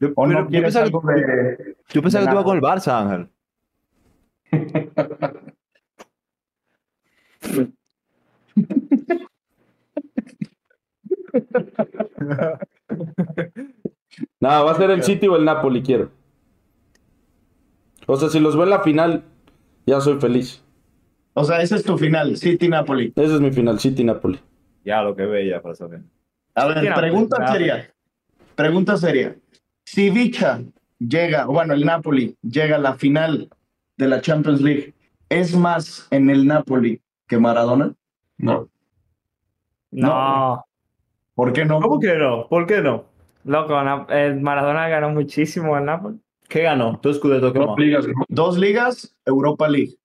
[0.00, 1.76] Yo, ¿O pero no yo quieres pensaba, algo de...?
[1.92, 3.28] yo pensaba de que tú ibas con el Barça, Ángel.
[14.40, 16.10] Nada, va a ser el City o el Napoli, quiero.
[18.06, 19.24] O sea, si los veo en la final,
[19.86, 20.62] ya soy feliz.
[21.34, 23.12] O sea, ese es tu final, City-Napoli.
[23.16, 24.38] Ese es mi final, City-Napoli.
[24.84, 26.02] Ya, lo que bella para saber.
[26.54, 27.52] A ver, pregunta bravo.
[27.52, 27.94] seria.
[28.54, 29.36] Pregunta seria.
[29.84, 30.60] Si Vicha
[30.98, 33.50] llega, bueno, el Napoli llega a la final
[33.96, 34.94] de la Champions League,
[35.28, 37.94] ¿es más en el Napoli que Maradona?
[38.38, 38.68] No.
[39.90, 40.64] No,
[41.34, 41.80] ¿Por qué no?
[41.80, 42.48] ¿Cómo que no?
[42.48, 43.06] ¿Por qué no?
[43.44, 43.78] loco,
[44.08, 46.18] el Maradona ganó muchísimo el Napoli.
[46.54, 47.00] ¿Qué ganó?
[47.00, 48.06] ¿Tú Scudetto qué Dos ligas.
[48.28, 49.96] Dos ligas, Europa League.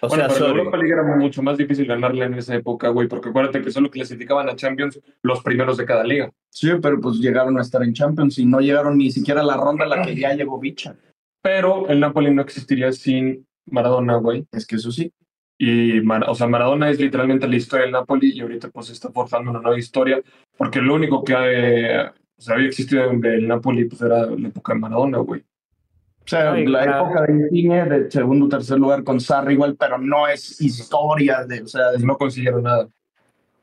[0.00, 0.58] O bueno, sea, pero sorry.
[0.58, 3.92] Europa League era mucho más difícil ganarla en esa época, güey, porque acuérdate que solo
[3.92, 6.32] clasificaban a Champions los primeros de cada liga.
[6.50, 9.56] Sí, pero pues llegaron a estar en Champions y no llegaron ni siquiera a la
[9.56, 10.96] ronda a la que ya llegó Vicha.
[11.40, 14.44] Pero el Napoli no existiría sin Maradona, güey.
[14.50, 15.12] Es que eso sí.
[15.56, 19.12] Y, Mar- o sea, Maradona es literalmente la historia del Napoli y ahorita pues está
[19.12, 20.20] forjando una nueva historia,
[20.56, 22.10] porque lo único que eh,
[22.44, 25.40] o sea, había existido del Napoli pues era la época de Maradona, güey.
[25.40, 27.06] O sea, Ay, la claro.
[27.06, 31.62] época de Insigne, de segundo tercer lugar con Sarri igual, pero no es historia de,
[31.62, 32.86] o sea, Pues de no consiguieron nada.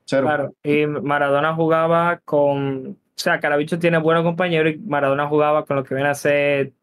[0.05, 0.23] cero.
[0.23, 0.55] Claro.
[0.63, 2.87] Y Maradona jugaba con.
[2.87, 6.73] O sea, Carabicho tiene buenos compañeros y Maradona jugaba con lo que viene a ser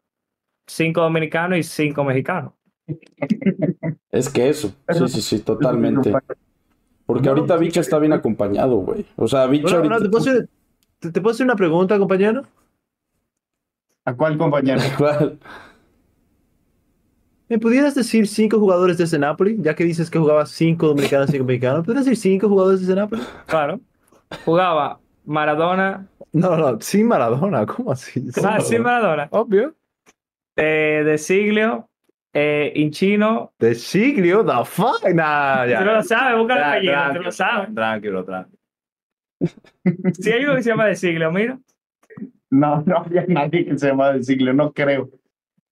[0.67, 2.53] cinco dominicanos y cinco mexicanos.
[4.11, 4.73] Es que eso.
[4.87, 6.11] Sí, sí, sí, totalmente.
[7.05, 9.05] Porque ahorita Bicha está bien acompañado, güey.
[9.17, 10.47] O sea, bueno, ahorita...
[10.99, 12.43] ¿te, puedo hacer, te- puedo hacer una pregunta, compañero?
[14.05, 14.81] ¿A cuál compañero?
[14.97, 15.39] ¿Cuál?
[17.47, 19.57] ¿Me pudieras decir cinco jugadores de ese Napoli?
[19.59, 21.83] Ya que dices que jugaba cinco dominicanos y cinco mexicanos.
[21.83, 23.23] ¿Pudieras decir cinco jugadores de ese Napoli?
[23.47, 23.79] Claro.
[24.45, 26.07] Jugaba Maradona.
[26.31, 27.65] No, no, sin Maradona.
[27.65, 28.23] ¿Cómo así?
[28.43, 29.27] Ah, sí, Maradona.
[29.31, 29.75] Obvio.
[30.55, 31.89] Eh, de Siglio,
[32.33, 33.53] eh, Inchino.
[33.57, 35.03] De Siglio, the fuck.
[35.11, 35.79] Nah, ya.
[35.79, 37.73] Tú no lo sabes, busca el Tra- apellido, tú lo sabes.
[37.73, 38.58] Tranquilo, tranquilo.
[40.19, 41.59] Si hay uno que se llama de Siglio, mira.
[42.49, 45.09] No, no había nadie que se llamaba de siglo, no creo.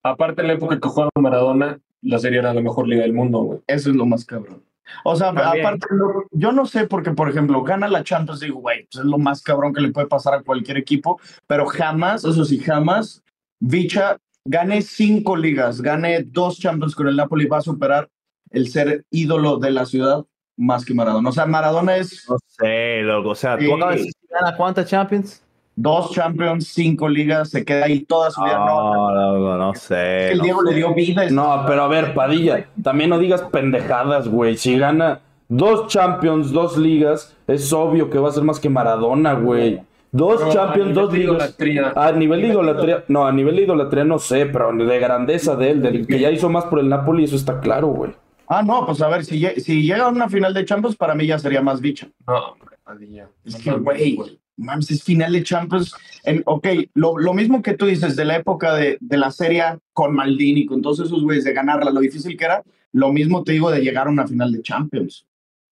[0.03, 3.39] Aparte, en la época que jugaba Maradona, la serie era la mejor liga del mundo,
[3.39, 3.59] güey.
[3.67, 4.63] Eso es lo más cabrón.
[5.03, 5.65] O sea, También.
[5.65, 5.87] aparte,
[6.31, 9.41] yo no sé porque, por ejemplo, gana la Champions, digo, güey, pues es lo más
[9.41, 13.21] cabrón que le puede pasar a cualquier equipo, pero jamás, eso sí, jamás,
[13.59, 18.07] Vicha gane cinco ligas, gane dos Champions con el Napoli, va a superar
[18.51, 20.25] el ser ídolo de la ciudad
[20.57, 21.29] más que Maradona.
[21.29, 23.29] O sea, Maradona es No sé, loco.
[23.29, 23.57] O sea.
[23.57, 25.43] ¿tú acabas de decir que gana cuántas Champions?
[25.79, 28.57] dos Champions, cinco ligas, se queda ahí toda su vida.
[28.57, 29.93] No, No, loco, no es sé.
[29.95, 31.23] que el no Diego le dio vida.
[31.25, 34.57] es- No, pero a ver, Padilla, también no digas pendejadas, güey.
[34.57, 39.33] Si gana dos Champions, dos ligas, es obvio que va a ser más que Maradona,
[39.33, 39.79] güey.
[40.11, 41.55] Dos Champions, dos ligas.
[41.95, 45.69] A nivel de idolatría, no, a nivel de idolatría no sé, pero de grandeza de
[45.71, 48.13] él, del que ya hizo más por el Napoli, eso está claro, güey.
[48.47, 51.27] Ah, no, pues a ver, si, si llega a una final de Champions, para mí
[51.27, 52.07] ya sería más Vicha.
[52.25, 53.29] No, hombre, Padilla.
[53.43, 54.17] Es que, güey,
[54.55, 55.93] mames, es final de Champions.
[56.23, 59.63] En, ok, lo, lo mismo que tú dices de la época de, de la serie
[59.93, 63.51] con Maldini, con todos esos güeyes de ganarla, lo difícil que era, Lo mismo te
[63.51, 65.25] digo de llegar a una final de Champions.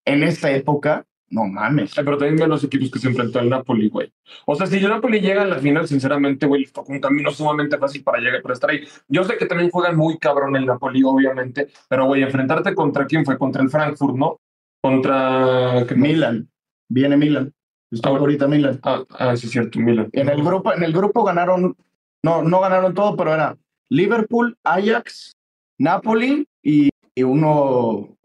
[0.03, 1.97] En esta época, no mames.
[1.97, 4.11] Ay, pero también ven los equipos que se enfrentó al Napoli, güey.
[4.45, 7.31] O sea, si el Napoli llega a la final, sinceramente, güey, les tocó un camino
[7.31, 8.87] sumamente fácil para llegar, para estar ahí.
[9.07, 13.25] Yo sé que también juegan muy cabrón el Napoli, obviamente, pero, güey, enfrentarte contra quién
[13.25, 13.37] fue?
[13.37, 14.39] Contra el Frankfurt, ¿no?
[14.81, 15.85] Contra...
[15.95, 16.49] Milan.
[16.89, 17.51] Viene Milan.
[17.91, 18.79] Está Ah, ahorita Milan.
[18.83, 20.09] Ah, ah, sí, es cierto, Milan.
[20.11, 21.75] En el grupo, en el grupo ganaron,
[22.23, 23.57] no, no ganaron todo, pero era
[23.89, 25.33] Liverpool, Ajax,
[25.77, 28.17] Napoli y, y uno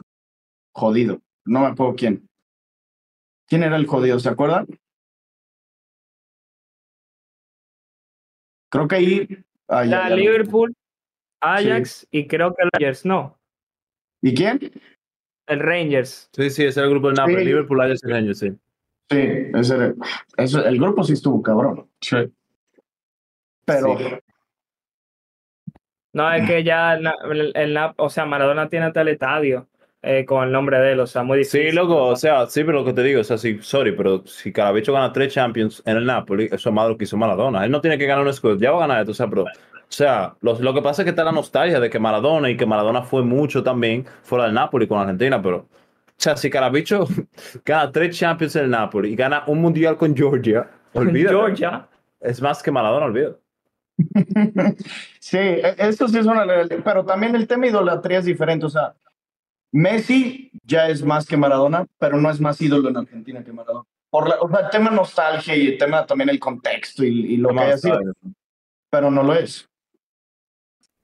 [0.72, 1.20] jodido.
[1.44, 2.29] No me acuerdo quién.
[3.50, 4.20] ¿Quién era el jodido?
[4.20, 4.68] ¿Se acuerdan?
[8.70, 9.28] Creo que ahí.
[9.68, 10.74] ah, ya, La ya lo- Liverpool,
[11.40, 13.36] Ajax y creo que el Rangers, no.
[14.22, 14.60] ¿Y quién?
[15.48, 16.30] El Rangers.
[16.32, 17.38] Sí, sí, ese era el grupo del Napoli.
[17.38, 17.44] Sí.
[17.44, 18.50] Liverpool, Ajax y Rangers, sí.
[19.10, 19.18] Sí,
[19.54, 21.90] ese era- el grupo sí estuvo cabrón.
[22.00, 22.16] Sí.
[23.64, 24.04] Pero Sí.
[26.12, 29.68] No, es que ya, el, el- el Nap- o sea, Maradona tiene hasta el estadio
[30.02, 31.68] eh, con el nombre de él, o sea, muy difícil.
[31.70, 34.24] Sí, loco, o sea, sí, pero lo que te digo, o sea, sí, sorry, pero
[34.26, 37.16] si Carabicho gana tres Champions en el Napoli, eso es más de lo que hizo
[37.16, 37.64] Maradona.
[37.64, 39.42] Él no tiene que ganar un Scudetto, ya va a ganar esto, o sea, pero,
[39.42, 39.48] o
[39.88, 42.64] sea, lo, lo que pasa es que está la nostalgia de que Maradona y que
[42.66, 45.68] Maradona fue mucho también fuera del Napoli con Argentina, pero, o
[46.16, 47.06] sea, si Carabicho
[47.64, 51.34] gana tres Champions en el Napoli y gana un Mundial con Georgia, olvídate.
[51.34, 51.86] Georgia.
[52.20, 53.38] Es más que Maradona, olvídate.
[55.20, 58.70] Sí, e- eso sí es una realidad, pero también el tema idolatría es diferente, o
[58.70, 58.94] sea,
[59.72, 63.86] Messi ya es más que Maradona, pero no es más ídolo en Argentina que Maradona.
[64.10, 67.36] Por la, o sea, el tema nostalgia y el tema también el contexto y, y
[67.36, 68.00] lo que haya sido,
[68.90, 69.70] pero no lo es.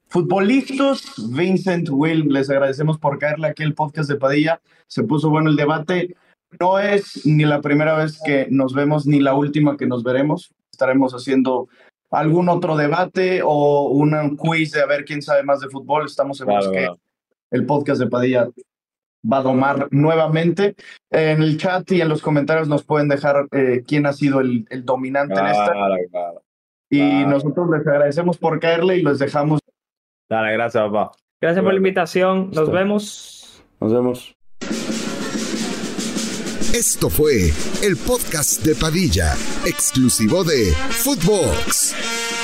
[0.08, 4.60] Futbolistas, Vincent, Will, les agradecemos por caerle aquí el podcast de Padilla.
[4.86, 6.16] Se puso bueno el debate.
[6.60, 10.52] No es ni la primera vez que nos vemos, ni la última que nos veremos.
[10.70, 11.68] Estaremos haciendo
[12.10, 16.06] algún otro debate o un quiz de a ver quién sabe más de fútbol.
[16.06, 17.00] Estamos seguros Claro, que claro.
[17.50, 18.48] El podcast de Padilla
[19.30, 20.76] va a domar nuevamente.
[21.10, 24.66] En el chat y en los comentarios nos pueden dejar eh, quién ha sido el,
[24.70, 25.72] el dominante en esta.
[25.72, 26.42] Claro, claro.
[26.90, 27.28] Y claro.
[27.30, 29.60] nosotros les agradecemos por caerle y los dejamos.
[30.28, 31.12] Dale, gracias, papá.
[31.40, 32.50] Gracias por la invitación.
[32.52, 33.62] Nos vemos.
[33.80, 34.36] Nos vemos.
[36.74, 39.32] Esto fue el podcast de Padilla,
[39.64, 42.35] exclusivo de Footbox.